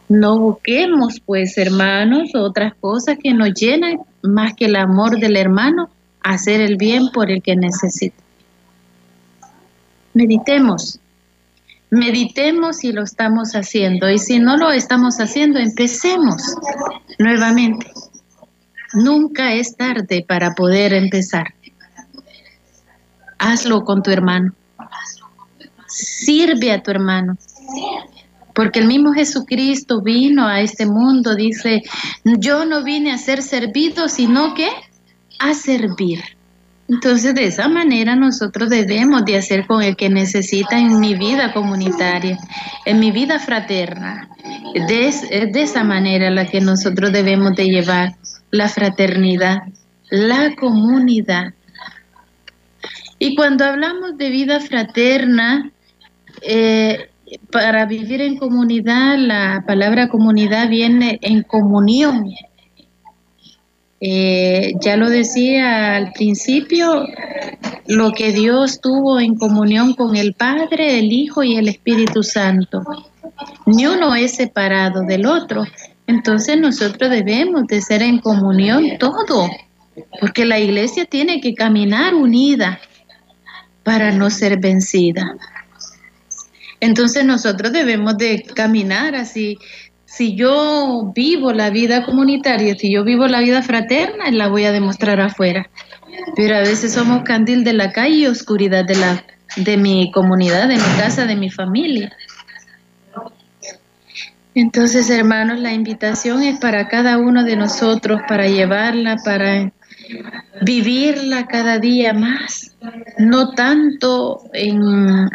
No 0.09 0.37
busquemos, 0.37 1.19
pues, 1.25 1.57
hermanos, 1.57 2.35
otras 2.35 2.73
cosas 2.75 3.17
que 3.21 3.33
nos 3.33 3.53
llenan 3.53 3.99
más 4.21 4.53
que 4.53 4.65
el 4.65 4.75
amor 4.75 5.19
del 5.19 5.37
hermano, 5.37 5.89
hacer 6.21 6.61
el 6.61 6.77
bien 6.77 7.09
por 7.13 7.31
el 7.31 7.41
que 7.41 7.55
necesita. 7.55 8.23
Meditemos, 10.13 10.99
meditemos 11.89 12.77
si 12.77 12.91
lo 12.91 13.03
estamos 13.03 13.53
haciendo 13.53 14.09
y 14.09 14.19
si 14.19 14.39
no 14.39 14.57
lo 14.57 14.71
estamos 14.71 15.19
haciendo, 15.19 15.59
empecemos 15.59 16.55
nuevamente. 17.17 17.91
Nunca 18.93 19.53
es 19.53 19.75
tarde 19.75 20.23
para 20.27 20.53
poder 20.53 20.93
empezar. 20.93 21.53
Hazlo 23.39 23.83
con 23.83 24.03
tu 24.03 24.11
hermano. 24.11 24.53
Sirve 25.87 26.71
a 26.71 26.81
tu 26.81 26.91
hermano. 26.91 27.37
Porque 28.53 28.79
el 28.79 28.87
mismo 28.87 29.13
Jesucristo 29.13 30.01
vino 30.01 30.47
a 30.47 30.61
este 30.61 30.85
mundo, 30.85 31.35
dice, 31.35 31.81
yo 32.23 32.65
no 32.65 32.83
vine 32.83 33.11
a 33.11 33.17
ser 33.17 33.41
servido, 33.41 34.07
sino 34.07 34.53
que 34.53 34.69
a 35.39 35.53
servir. 35.53 36.21
Entonces, 36.89 37.33
de 37.33 37.45
esa 37.45 37.67
manera 37.69 38.15
nosotros 38.15 38.69
debemos 38.69 39.23
de 39.25 39.37
hacer 39.37 39.65
con 39.65 39.81
el 39.81 39.95
que 39.95 40.09
necesita 40.09 40.77
en 40.77 40.99
mi 40.99 41.15
vida 41.15 41.53
comunitaria, 41.53 42.37
en 42.85 42.99
mi 42.99 43.11
vida 43.11 43.39
fraterna. 43.39 44.29
De, 44.73 45.49
de 45.51 45.61
esa 45.61 45.83
manera 45.83 46.29
la 46.29 46.45
que 46.45 46.59
nosotros 46.59 47.11
debemos 47.11 47.55
de 47.55 47.65
llevar 47.65 48.15
la 48.51 48.67
fraternidad, 48.67 49.63
la 50.09 50.55
comunidad. 50.55 51.53
Y 53.17 53.35
cuando 53.35 53.65
hablamos 53.65 54.17
de 54.17 54.29
vida 54.29 54.59
fraterna, 54.59 55.71
eh, 56.41 57.09
para 57.52 57.86
vivir 57.86 58.22
en 58.22 58.38
comunidad, 58.38 59.17
la 59.17 59.63
palabra 59.65 60.10
comunidad 60.10 60.69
viene 60.69 61.19
en 61.22 61.43
comunión. 61.43 62.30
Eh, 64.00 64.74
ya 64.82 64.98
lo 64.98 65.10
decía 65.10 65.96
al 65.96 66.12
principio, 66.12 67.06
lo 67.88 68.12
que 68.12 68.34
Dios 68.34 68.82
tuvo 68.82 69.19
en 69.19 69.36
comunión 69.36 69.93
con 69.93 70.15
el 70.15 70.34
Padre, 70.34 71.00
el 71.00 71.12
Hijo 71.12 71.43
y 71.43 71.56
el 71.56 71.69
Espíritu 71.69 72.24
Santo. 72.24 72.84
Ni 73.65 73.86
uno 73.86 74.13
es 74.15 74.36
separado 74.36 75.04
del 75.04 75.26
otro. 75.26 75.63
Entonces 76.08 76.60
nosotros 76.60 77.10
debemos 77.10 77.65
de 77.67 77.82
ser 77.82 78.02
en 78.02 78.19
comunión 78.19 78.98
todo, 79.00 79.50
porque 80.19 80.46
la 80.46 80.60
iglesia 80.60 81.06
tiene 81.06 81.39
que 81.39 81.56
caminar 81.56 82.13
unida 82.13 82.80
para 83.84 84.12
no 84.12 84.30
ser 84.30 84.60
vencida. 84.60 85.38
Entonces 86.84 87.24
nosotros 87.24 87.72
debemos 87.72 88.17
de 88.17 88.43
caminar 88.43 89.15
así. 89.15 89.58
Si 90.04 90.36
yo 90.36 91.13
vivo 91.15 91.54
la 91.54 91.69
vida 91.69 92.04
comunitaria, 92.04 92.76
si 92.76 92.91
yo 92.91 93.06
vivo 93.06 93.26
la 93.30 93.39
vida 93.39 93.62
fraterna, 93.62 94.30
la 94.32 94.50
voy 94.50 94.65
a 94.65 94.74
demostrar 94.74 95.22
afuera. 95.22 95.69
Pero 96.36 96.58
a 96.58 96.60
veces 96.60 96.91
somos 96.91 97.24
candil 97.24 97.63
de 97.63 97.72
la 97.72 97.93
calle 97.93 98.15
y 98.15 98.28
oscuridad 98.28 98.84
de, 98.84 98.98
la, 98.98 99.24
de 99.56 99.78
mi 99.78 100.12
comunidad, 100.12 100.67
de 100.67 100.76
mi 100.76 100.98
casa, 101.00 101.26
de 101.26 101.38
mi 101.38 101.50
familia. 101.50 102.12
Entonces, 104.54 105.10
hermanos, 105.10 105.60
la 105.60 105.72
invitación 105.72 106.43
es 106.43 106.60
para 106.60 106.89
cada 106.89 107.17
uno 107.17 107.46
de 107.46 107.56
nosotros, 107.56 108.19
para 108.28 108.48
llevarla, 108.48 109.15
para 109.24 109.72
vivirla 110.61 111.47
cada 111.47 111.79
día 111.79 112.13
más, 112.13 112.75
no 113.17 113.49
tanto 113.51 114.41
en 114.53 114.81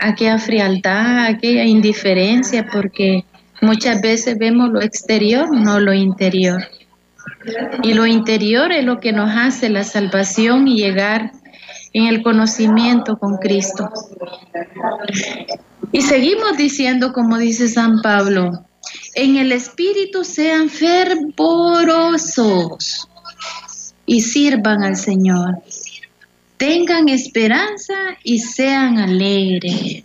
aquella 0.00 0.38
frialdad, 0.38 1.26
aquella 1.26 1.64
indiferencia, 1.64 2.66
porque 2.72 3.24
muchas 3.60 4.00
veces 4.00 4.38
vemos 4.38 4.70
lo 4.70 4.80
exterior, 4.80 5.54
no 5.54 5.78
lo 5.80 5.92
interior. 5.92 6.62
Y 7.82 7.92
lo 7.94 8.06
interior 8.06 8.70
es 8.72 8.84
lo 8.84 9.00
que 9.00 9.12
nos 9.12 9.30
hace 9.36 9.68
la 9.68 9.82
salvación 9.84 10.66
y 10.68 10.76
llegar 10.76 11.32
en 11.92 12.06
el 12.06 12.22
conocimiento 12.22 13.18
con 13.18 13.36
Cristo. 13.38 13.90
Y 15.92 16.02
seguimos 16.02 16.56
diciendo, 16.56 17.12
como 17.12 17.38
dice 17.38 17.68
San 17.68 18.02
Pablo, 18.02 18.64
en 19.14 19.36
el 19.36 19.52
espíritu 19.52 20.24
sean 20.24 20.68
fervorosos 20.68 23.07
y 24.08 24.22
sirvan 24.22 24.82
al 24.82 24.96
Señor. 24.96 25.58
Tengan 26.56 27.08
esperanza 27.08 27.94
y 28.24 28.40
sean 28.40 28.98
alegres. 28.98 30.02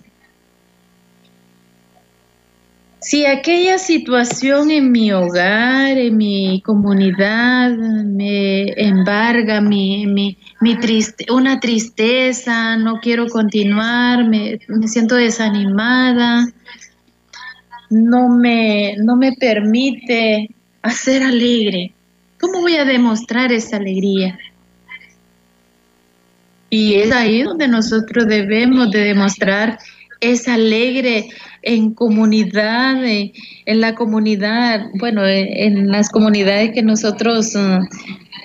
Si 2.99 3.25
aquella 3.25 3.79
situación 3.79 4.71
en 4.71 4.91
mi 4.91 5.11
hogar, 5.11 5.97
en 5.97 6.17
mi 6.17 6.61
comunidad, 6.65 7.71
me 7.71 8.71
embarga 8.77 9.61
mi, 9.61 10.05
mi, 10.05 10.75
triste, 10.79 11.25
una 11.31 11.59
tristeza, 11.59 12.77
no 12.77 12.99
quiero 13.01 13.27
continuar, 13.27 14.27
me, 14.27 14.59
me 14.67 14.87
siento 14.87 15.15
desanimada, 15.15 16.45
no 17.89 18.29
me, 18.29 18.95
no 18.97 19.15
me 19.15 19.33
permite 19.33 20.49
hacer 20.81 21.23
alegre. 21.23 21.93
¿Cómo 22.43 22.59
voy 22.59 22.75
a 22.75 22.83
demostrar 22.83 23.53
esa 23.53 23.77
alegría? 23.77 24.37
Y 26.69 26.95
es 26.95 27.09
ahí 27.13 27.41
donde 27.41 27.69
nosotros 27.69 28.27
debemos 28.27 28.91
de 28.91 28.99
demostrar 28.99 29.79
esa 30.19 30.55
alegre 30.55 31.29
en 31.61 31.93
comunidad, 31.93 33.01
en 33.05 33.79
la 33.79 33.95
comunidad, 33.95 34.87
bueno, 34.99 35.21
en 35.25 35.89
las 35.89 36.09
comunidades 36.09 36.71
que 36.73 36.83
nosotros 36.83 37.55
uh, 37.55 37.79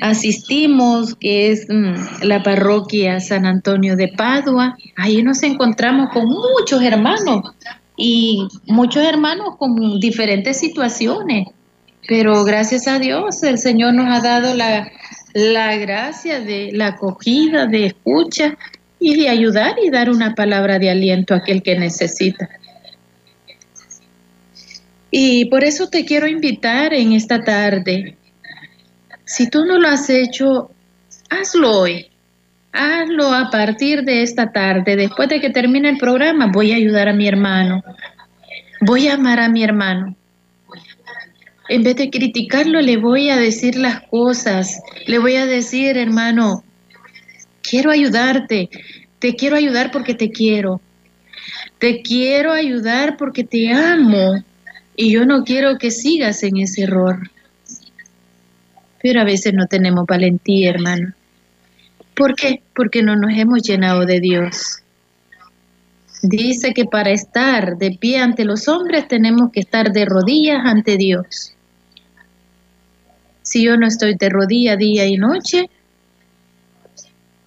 asistimos, 0.00 1.16
que 1.16 1.50
es 1.50 1.66
mm, 1.68 2.22
la 2.22 2.44
parroquia 2.44 3.18
San 3.18 3.46
Antonio 3.46 3.96
de 3.96 4.06
Padua. 4.16 4.76
Ahí 4.94 5.24
nos 5.24 5.42
encontramos 5.42 6.10
con 6.10 6.26
muchos 6.26 6.80
hermanos 6.84 7.50
y 7.96 8.46
muchos 8.68 9.02
hermanos 9.02 9.56
con 9.58 9.98
diferentes 9.98 10.60
situaciones. 10.60 11.48
Pero 12.08 12.42
gracias 12.42 12.88
a 12.88 12.98
Dios 12.98 13.42
el 13.42 13.58
Señor 13.58 13.92
nos 13.92 14.08
ha 14.10 14.22
dado 14.22 14.54
la, 14.54 14.90
la 15.34 15.76
gracia 15.76 16.40
de 16.40 16.70
la 16.72 16.88
acogida, 16.88 17.66
de 17.66 17.84
escucha 17.84 18.56
y 18.98 19.14
de 19.20 19.28
ayudar 19.28 19.76
y 19.84 19.90
dar 19.90 20.08
una 20.08 20.34
palabra 20.34 20.78
de 20.78 20.88
aliento 20.88 21.34
a 21.34 21.36
aquel 21.36 21.62
que 21.62 21.78
necesita. 21.78 22.48
Y 25.10 25.44
por 25.50 25.64
eso 25.64 25.88
te 25.88 26.06
quiero 26.06 26.26
invitar 26.26 26.94
en 26.94 27.12
esta 27.12 27.44
tarde. 27.44 28.16
Si 29.26 29.50
tú 29.50 29.66
no 29.66 29.78
lo 29.78 29.88
has 29.88 30.08
hecho, 30.08 30.70
hazlo 31.28 31.78
hoy. 31.78 32.06
Hazlo 32.72 33.34
a 33.34 33.50
partir 33.50 34.02
de 34.04 34.22
esta 34.22 34.50
tarde. 34.50 34.96
Después 34.96 35.28
de 35.28 35.40
que 35.40 35.50
termine 35.50 35.90
el 35.90 35.98
programa, 35.98 36.46
voy 36.46 36.72
a 36.72 36.76
ayudar 36.76 37.08
a 37.08 37.12
mi 37.12 37.28
hermano. 37.28 37.82
Voy 38.80 39.08
a 39.08 39.14
amar 39.14 39.40
a 39.40 39.48
mi 39.50 39.62
hermano. 39.62 40.17
En 41.68 41.82
vez 41.82 41.96
de 41.96 42.08
criticarlo, 42.10 42.80
le 42.80 42.96
voy 42.96 43.28
a 43.28 43.36
decir 43.36 43.76
las 43.76 44.02
cosas. 44.08 44.80
Le 45.06 45.18
voy 45.18 45.36
a 45.36 45.44
decir, 45.44 45.98
hermano, 45.98 46.64
quiero 47.62 47.90
ayudarte. 47.90 48.70
Te 49.18 49.34
quiero 49.34 49.56
ayudar 49.56 49.90
porque 49.90 50.14
te 50.14 50.30
quiero. 50.30 50.80
Te 51.78 52.00
quiero 52.00 52.52
ayudar 52.52 53.16
porque 53.18 53.44
te 53.44 53.70
amo. 53.70 54.42
Y 54.96 55.12
yo 55.12 55.26
no 55.26 55.44
quiero 55.44 55.76
que 55.76 55.90
sigas 55.90 56.42
en 56.42 56.56
ese 56.56 56.84
error. 56.84 57.30
Pero 59.02 59.20
a 59.20 59.24
veces 59.24 59.52
no 59.52 59.66
tenemos 59.66 60.06
valentía, 60.06 60.70
hermano. 60.70 61.12
¿Por 62.14 62.34
qué? 62.34 62.62
Porque 62.74 63.02
no 63.02 63.14
nos 63.14 63.32
hemos 63.36 63.62
llenado 63.62 64.06
de 64.06 64.20
Dios. 64.20 64.82
Dice 66.22 66.72
que 66.74 66.84
para 66.84 67.10
estar 67.10 67.76
de 67.76 67.92
pie 67.92 68.18
ante 68.18 68.44
los 68.44 68.66
hombres 68.66 69.06
tenemos 69.06 69.52
que 69.52 69.60
estar 69.60 69.92
de 69.92 70.04
rodillas 70.04 70.62
ante 70.64 70.96
Dios. 70.96 71.54
Si 73.48 73.64
yo 73.64 73.78
no 73.78 73.86
estoy 73.86 74.14
de 74.14 74.28
rodillas 74.28 74.76
día 74.76 75.06
y 75.06 75.16
noche, 75.16 75.70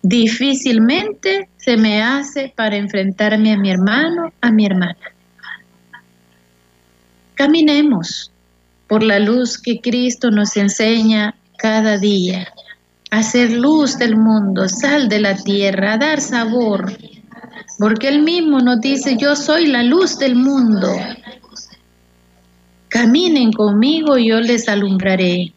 difícilmente 0.02 1.48
se 1.58 1.78
me 1.78 2.02
hace 2.02 2.52
para 2.56 2.76
enfrentarme 2.76 3.54
a 3.54 3.58
mi 3.58 3.70
hermano, 3.70 4.34
a 4.42 4.52
mi 4.52 4.66
hermana. 4.66 4.98
Caminemos 7.36 8.32
por 8.88 9.04
la 9.04 9.20
luz 9.20 9.60
que 9.60 9.80
Cristo 9.80 10.32
nos 10.32 10.58
enseña 10.58 11.36
cada 11.58 12.00
día 12.00 12.48
hacer 13.12 13.52
luz 13.52 14.00
del 14.00 14.16
mundo, 14.16 14.68
sal 14.68 15.08
de 15.08 15.20
la 15.20 15.36
tierra, 15.36 15.94
a 15.94 15.98
dar 15.98 16.20
sabor, 16.20 16.98
porque 17.78 18.08
Él 18.08 18.24
mismo 18.24 18.60
nos 18.60 18.82
dice, 18.82 19.18
yo 19.18 19.36
soy 19.36 19.68
la 19.68 19.84
luz 19.84 20.18
del 20.18 20.36
mundo. 20.36 20.88
Caminen 22.88 23.52
conmigo 23.52 24.18
y 24.18 24.30
yo 24.30 24.40
les 24.40 24.68
alumbraré. 24.68 25.54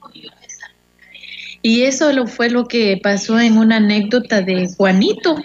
Y 1.66 1.84
eso 1.84 2.12
lo 2.12 2.26
fue 2.26 2.50
lo 2.50 2.68
que 2.68 3.00
pasó 3.02 3.40
en 3.40 3.56
una 3.56 3.76
anécdota 3.76 4.42
de 4.42 4.68
Juanito. 4.76 5.36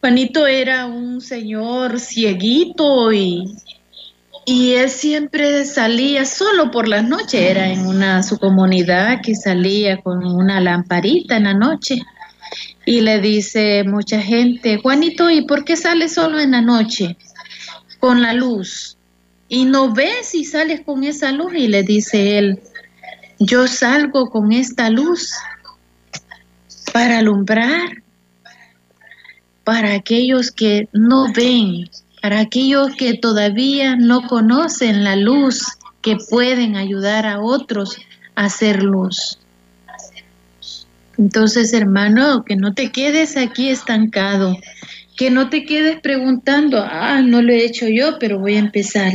Juanito 0.00 0.46
era 0.46 0.86
un 0.86 1.20
señor 1.20 2.00
cieguito 2.00 3.12
y 3.12 3.44
y 4.46 4.72
él 4.72 4.88
siempre 4.88 5.66
salía 5.66 6.24
solo 6.24 6.70
por 6.70 6.88
las 6.88 7.06
noches, 7.06 7.34
era 7.34 7.70
en 7.70 7.86
una 7.86 8.22
su 8.22 8.38
comunidad 8.38 9.20
que 9.22 9.34
salía 9.34 9.98
con 9.98 10.24
una 10.24 10.62
lamparita 10.62 11.36
en 11.36 11.44
la 11.44 11.52
noche. 11.52 12.00
Y 12.86 13.02
le 13.02 13.20
dice 13.20 13.84
mucha 13.84 14.22
gente, 14.22 14.78
Juanito, 14.78 15.28
¿y 15.28 15.42
por 15.42 15.66
qué 15.66 15.76
sales 15.76 16.14
solo 16.14 16.40
en 16.40 16.52
la 16.52 16.62
noche? 16.62 17.18
Con 18.00 18.22
la 18.22 18.32
luz. 18.32 18.96
Y 19.50 19.66
no 19.66 19.92
ves 19.92 20.28
si 20.28 20.46
sales 20.46 20.80
con 20.80 21.04
esa 21.04 21.30
luz. 21.32 21.52
Y 21.54 21.68
le 21.68 21.82
dice 21.82 22.38
él, 22.38 22.58
yo 23.38 23.66
salgo 23.66 24.30
con 24.30 24.52
esta 24.52 24.90
luz 24.90 25.32
para 26.92 27.18
alumbrar 27.18 28.02
para 29.68 29.92
aquellos 29.92 30.50
que 30.50 30.88
no 30.94 31.30
ven, 31.30 31.90
para 32.22 32.40
aquellos 32.40 32.94
que 32.96 33.12
todavía 33.12 33.96
no 33.96 34.22
conocen 34.22 35.04
la 35.04 35.14
luz, 35.14 35.62
que 36.00 36.16
pueden 36.30 36.74
ayudar 36.74 37.26
a 37.26 37.40
otros 37.42 37.98
a 38.34 38.46
hacer 38.46 38.82
luz. 38.82 39.38
Entonces, 41.18 41.74
hermano, 41.74 42.44
que 42.46 42.56
no 42.56 42.72
te 42.72 42.90
quedes 42.90 43.36
aquí 43.36 43.68
estancado, 43.68 44.56
que 45.18 45.30
no 45.30 45.50
te 45.50 45.66
quedes 45.66 46.00
preguntando, 46.00 46.82
ah, 46.82 47.20
no 47.20 47.42
lo 47.42 47.52
he 47.52 47.62
hecho 47.62 47.88
yo, 47.88 48.18
pero 48.18 48.38
voy 48.38 48.56
a 48.56 48.60
empezar. 48.60 49.12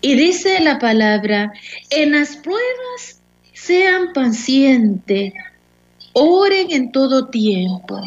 Y 0.00 0.14
dice 0.14 0.60
la 0.60 0.78
palabra, 0.78 1.52
en 1.90 2.12
las 2.12 2.36
pruebas 2.36 3.20
sean 3.52 4.12
pacientes, 4.12 5.32
oren 6.12 6.70
en 6.70 6.92
todo 6.92 7.26
tiempo. 7.26 8.00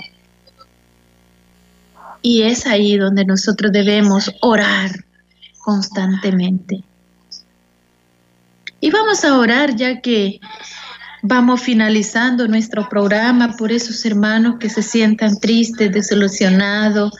Y 2.21 2.43
es 2.43 2.65
ahí 2.65 2.97
donde 2.97 3.25
nosotros 3.25 3.71
debemos 3.71 4.31
orar 4.41 4.91
constantemente. 5.59 6.83
Y 8.79 8.89
vamos 8.89 9.23
a 9.25 9.37
orar 9.37 9.75
ya 9.75 10.01
que 10.01 10.39
vamos 11.21 11.61
finalizando 11.61 12.47
nuestro 12.47 12.89
programa 12.89 13.55
por 13.57 13.71
esos 13.71 14.03
hermanos 14.05 14.55
que 14.59 14.69
se 14.69 14.81
sientan 14.81 15.39
tristes, 15.39 15.91
desilusionados, 15.91 17.11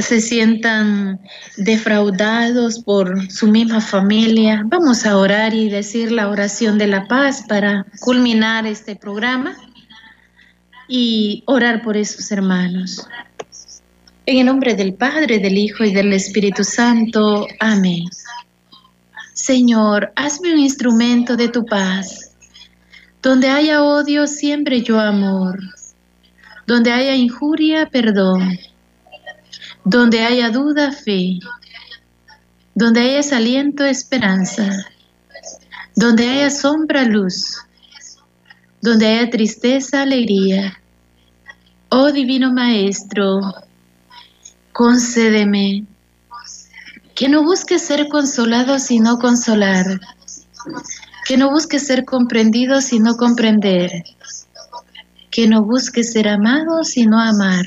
se 0.00 0.20
sientan 0.20 1.20
defraudados 1.56 2.80
por 2.80 3.30
su 3.30 3.48
misma 3.48 3.80
familia. 3.80 4.62
Vamos 4.66 5.06
a 5.06 5.16
orar 5.16 5.54
y 5.54 5.68
decir 5.68 6.12
la 6.12 6.28
oración 6.28 6.78
de 6.78 6.86
la 6.86 7.06
paz 7.08 7.44
para 7.48 7.86
culminar 8.00 8.66
este 8.66 8.96
programa 8.96 9.56
y 10.88 11.42
orar 11.46 11.82
por 11.82 11.96
esos 11.96 12.30
hermanos. 12.32 13.06
En 14.26 14.38
el 14.38 14.46
nombre 14.46 14.74
del 14.74 14.94
Padre, 14.94 15.38
del 15.38 15.56
Hijo 15.58 15.84
y 15.84 15.92
del 15.92 16.12
Espíritu 16.12 16.62
Santo. 16.62 17.46
Amén. 17.58 18.04
Señor, 19.34 20.12
hazme 20.16 20.52
un 20.52 20.58
instrumento 20.58 21.36
de 21.36 21.48
tu 21.48 21.64
paz. 21.64 22.32
Donde 23.22 23.48
haya 23.48 23.82
odio, 23.82 24.26
siempre 24.26 24.82
yo 24.82 25.00
amor. 25.00 25.58
Donde 26.66 26.92
haya 26.92 27.14
injuria, 27.14 27.88
perdón. 27.90 28.58
Donde 29.84 30.20
haya 30.20 30.50
duda, 30.50 30.92
fe. 30.92 31.38
Donde 32.74 33.00
haya 33.00 33.36
aliento, 33.36 33.84
esperanza. 33.84 34.86
Donde 35.96 36.28
haya 36.28 36.50
sombra, 36.50 37.04
luz. 37.04 37.56
Donde 38.80 39.06
haya 39.06 39.30
tristeza, 39.30 40.02
alegría. 40.02 40.80
Oh 41.90 42.12
Divino 42.12 42.52
Maestro, 42.52 43.40
concédeme 44.72 45.84
que 47.16 47.28
no 47.28 47.42
busque 47.42 47.80
ser 47.80 48.08
consolado 48.08 48.78
sino 48.78 49.18
consolar, 49.18 50.00
que 51.26 51.36
no 51.36 51.50
busque 51.50 51.80
ser 51.80 52.04
comprendido 52.04 52.80
sino 52.80 53.16
comprender, 53.16 54.04
que 55.30 55.48
no 55.48 55.64
busque 55.64 56.04
ser 56.04 56.28
amado 56.28 56.84
sino 56.84 57.20
amar, 57.20 57.66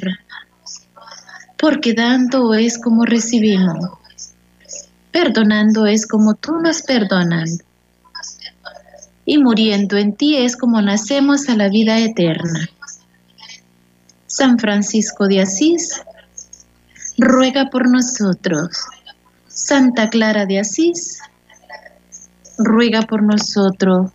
porque 1.63 1.93
dando 1.93 2.53
es 2.53 2.77
como 2.77 3.05
recibimos, 3.05 3.91
perdonando 5.13 5.85
es 5.85 6.05
como 6.05 6.33
tú 6.33 6.59
nos 6.59 6.81
perdonas, 6.81 7.59
y 9.23 9.37
muriendo 9.37 9.95
en 9.95 10.13
ti 10.13 10.35
es 10.35 10.57
como 10.57 10.81
nacemos 10.81 11.47
a 11.47 11.55
la 11.55 11.69
vida 11.69 11.99
eterna. 11.99 12.69
San 14.27 14.59
Francisco 14.59 15.29
de 15.29 15.39
Asís, 15.39 16.01
ruega 17.17 17.69
por 17.69 17.89
nosotros. 17.89 18.77
Santa 19.47 20.09
Clara 20.09 20.45
de 20.45 20.59
Asís, 20.59 21.19
ruega 22.57 23.03
por 23.03 23.23
nosotros. 23.23 24.11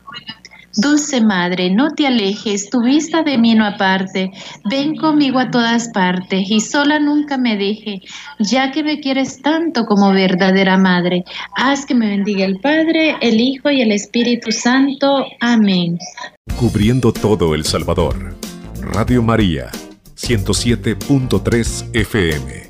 Dulce 0.81 1.21
Madre, 1.21 1.71
no 1.71 1.91
te 1.91 2.07
alejes, 2.07 2.71
tu 2.71 2.83
vista 2.83 3.25
de 3.25 3.37
mí 3.37 3.57
no 3.57 3.67
aparte, 3.67 4.31
ven 4.71 4.95
conmigo 4.95 5.41
a 5.41 5.51
todas 5.51 5.89
partes 5.89 6.49
y 6.49 6.61
sola 6.61 7.01
nunca 7.01 7.37
me 7.37 7.57
deje, 7.57 8.01
ya 8.39 8.71
que 8.71 8.85
me 8.85 9.01
quieres 9.01 9.43
tanto 9.43 9.87
como 9.87 10.13
verdadera 10.13 10.79
Madre. 10.79 11.25
Haz 11.57 11.85
que 11.85 11.97
me 11.97 12.09
bendiga 12.09 12.45
el 12.45 12.61
Padre, 12.61 13.17
el 13.21 13.41
Hijo 13.41 13.71
y 13.71 13.81
el 13.81 13.91
Espíritu 13.91 14.53
Santo. 14.53 15.27
Amén. 15.41 15.99
Cubriendo 16.57 17.13
todo 17.13 17.57
El 17.57 17.65
Salvador. 17.65 18.37
Radio 18.81 19.21
María, 19.21 19.73
107.3 20.15 21.87
FM. 21.93 22.68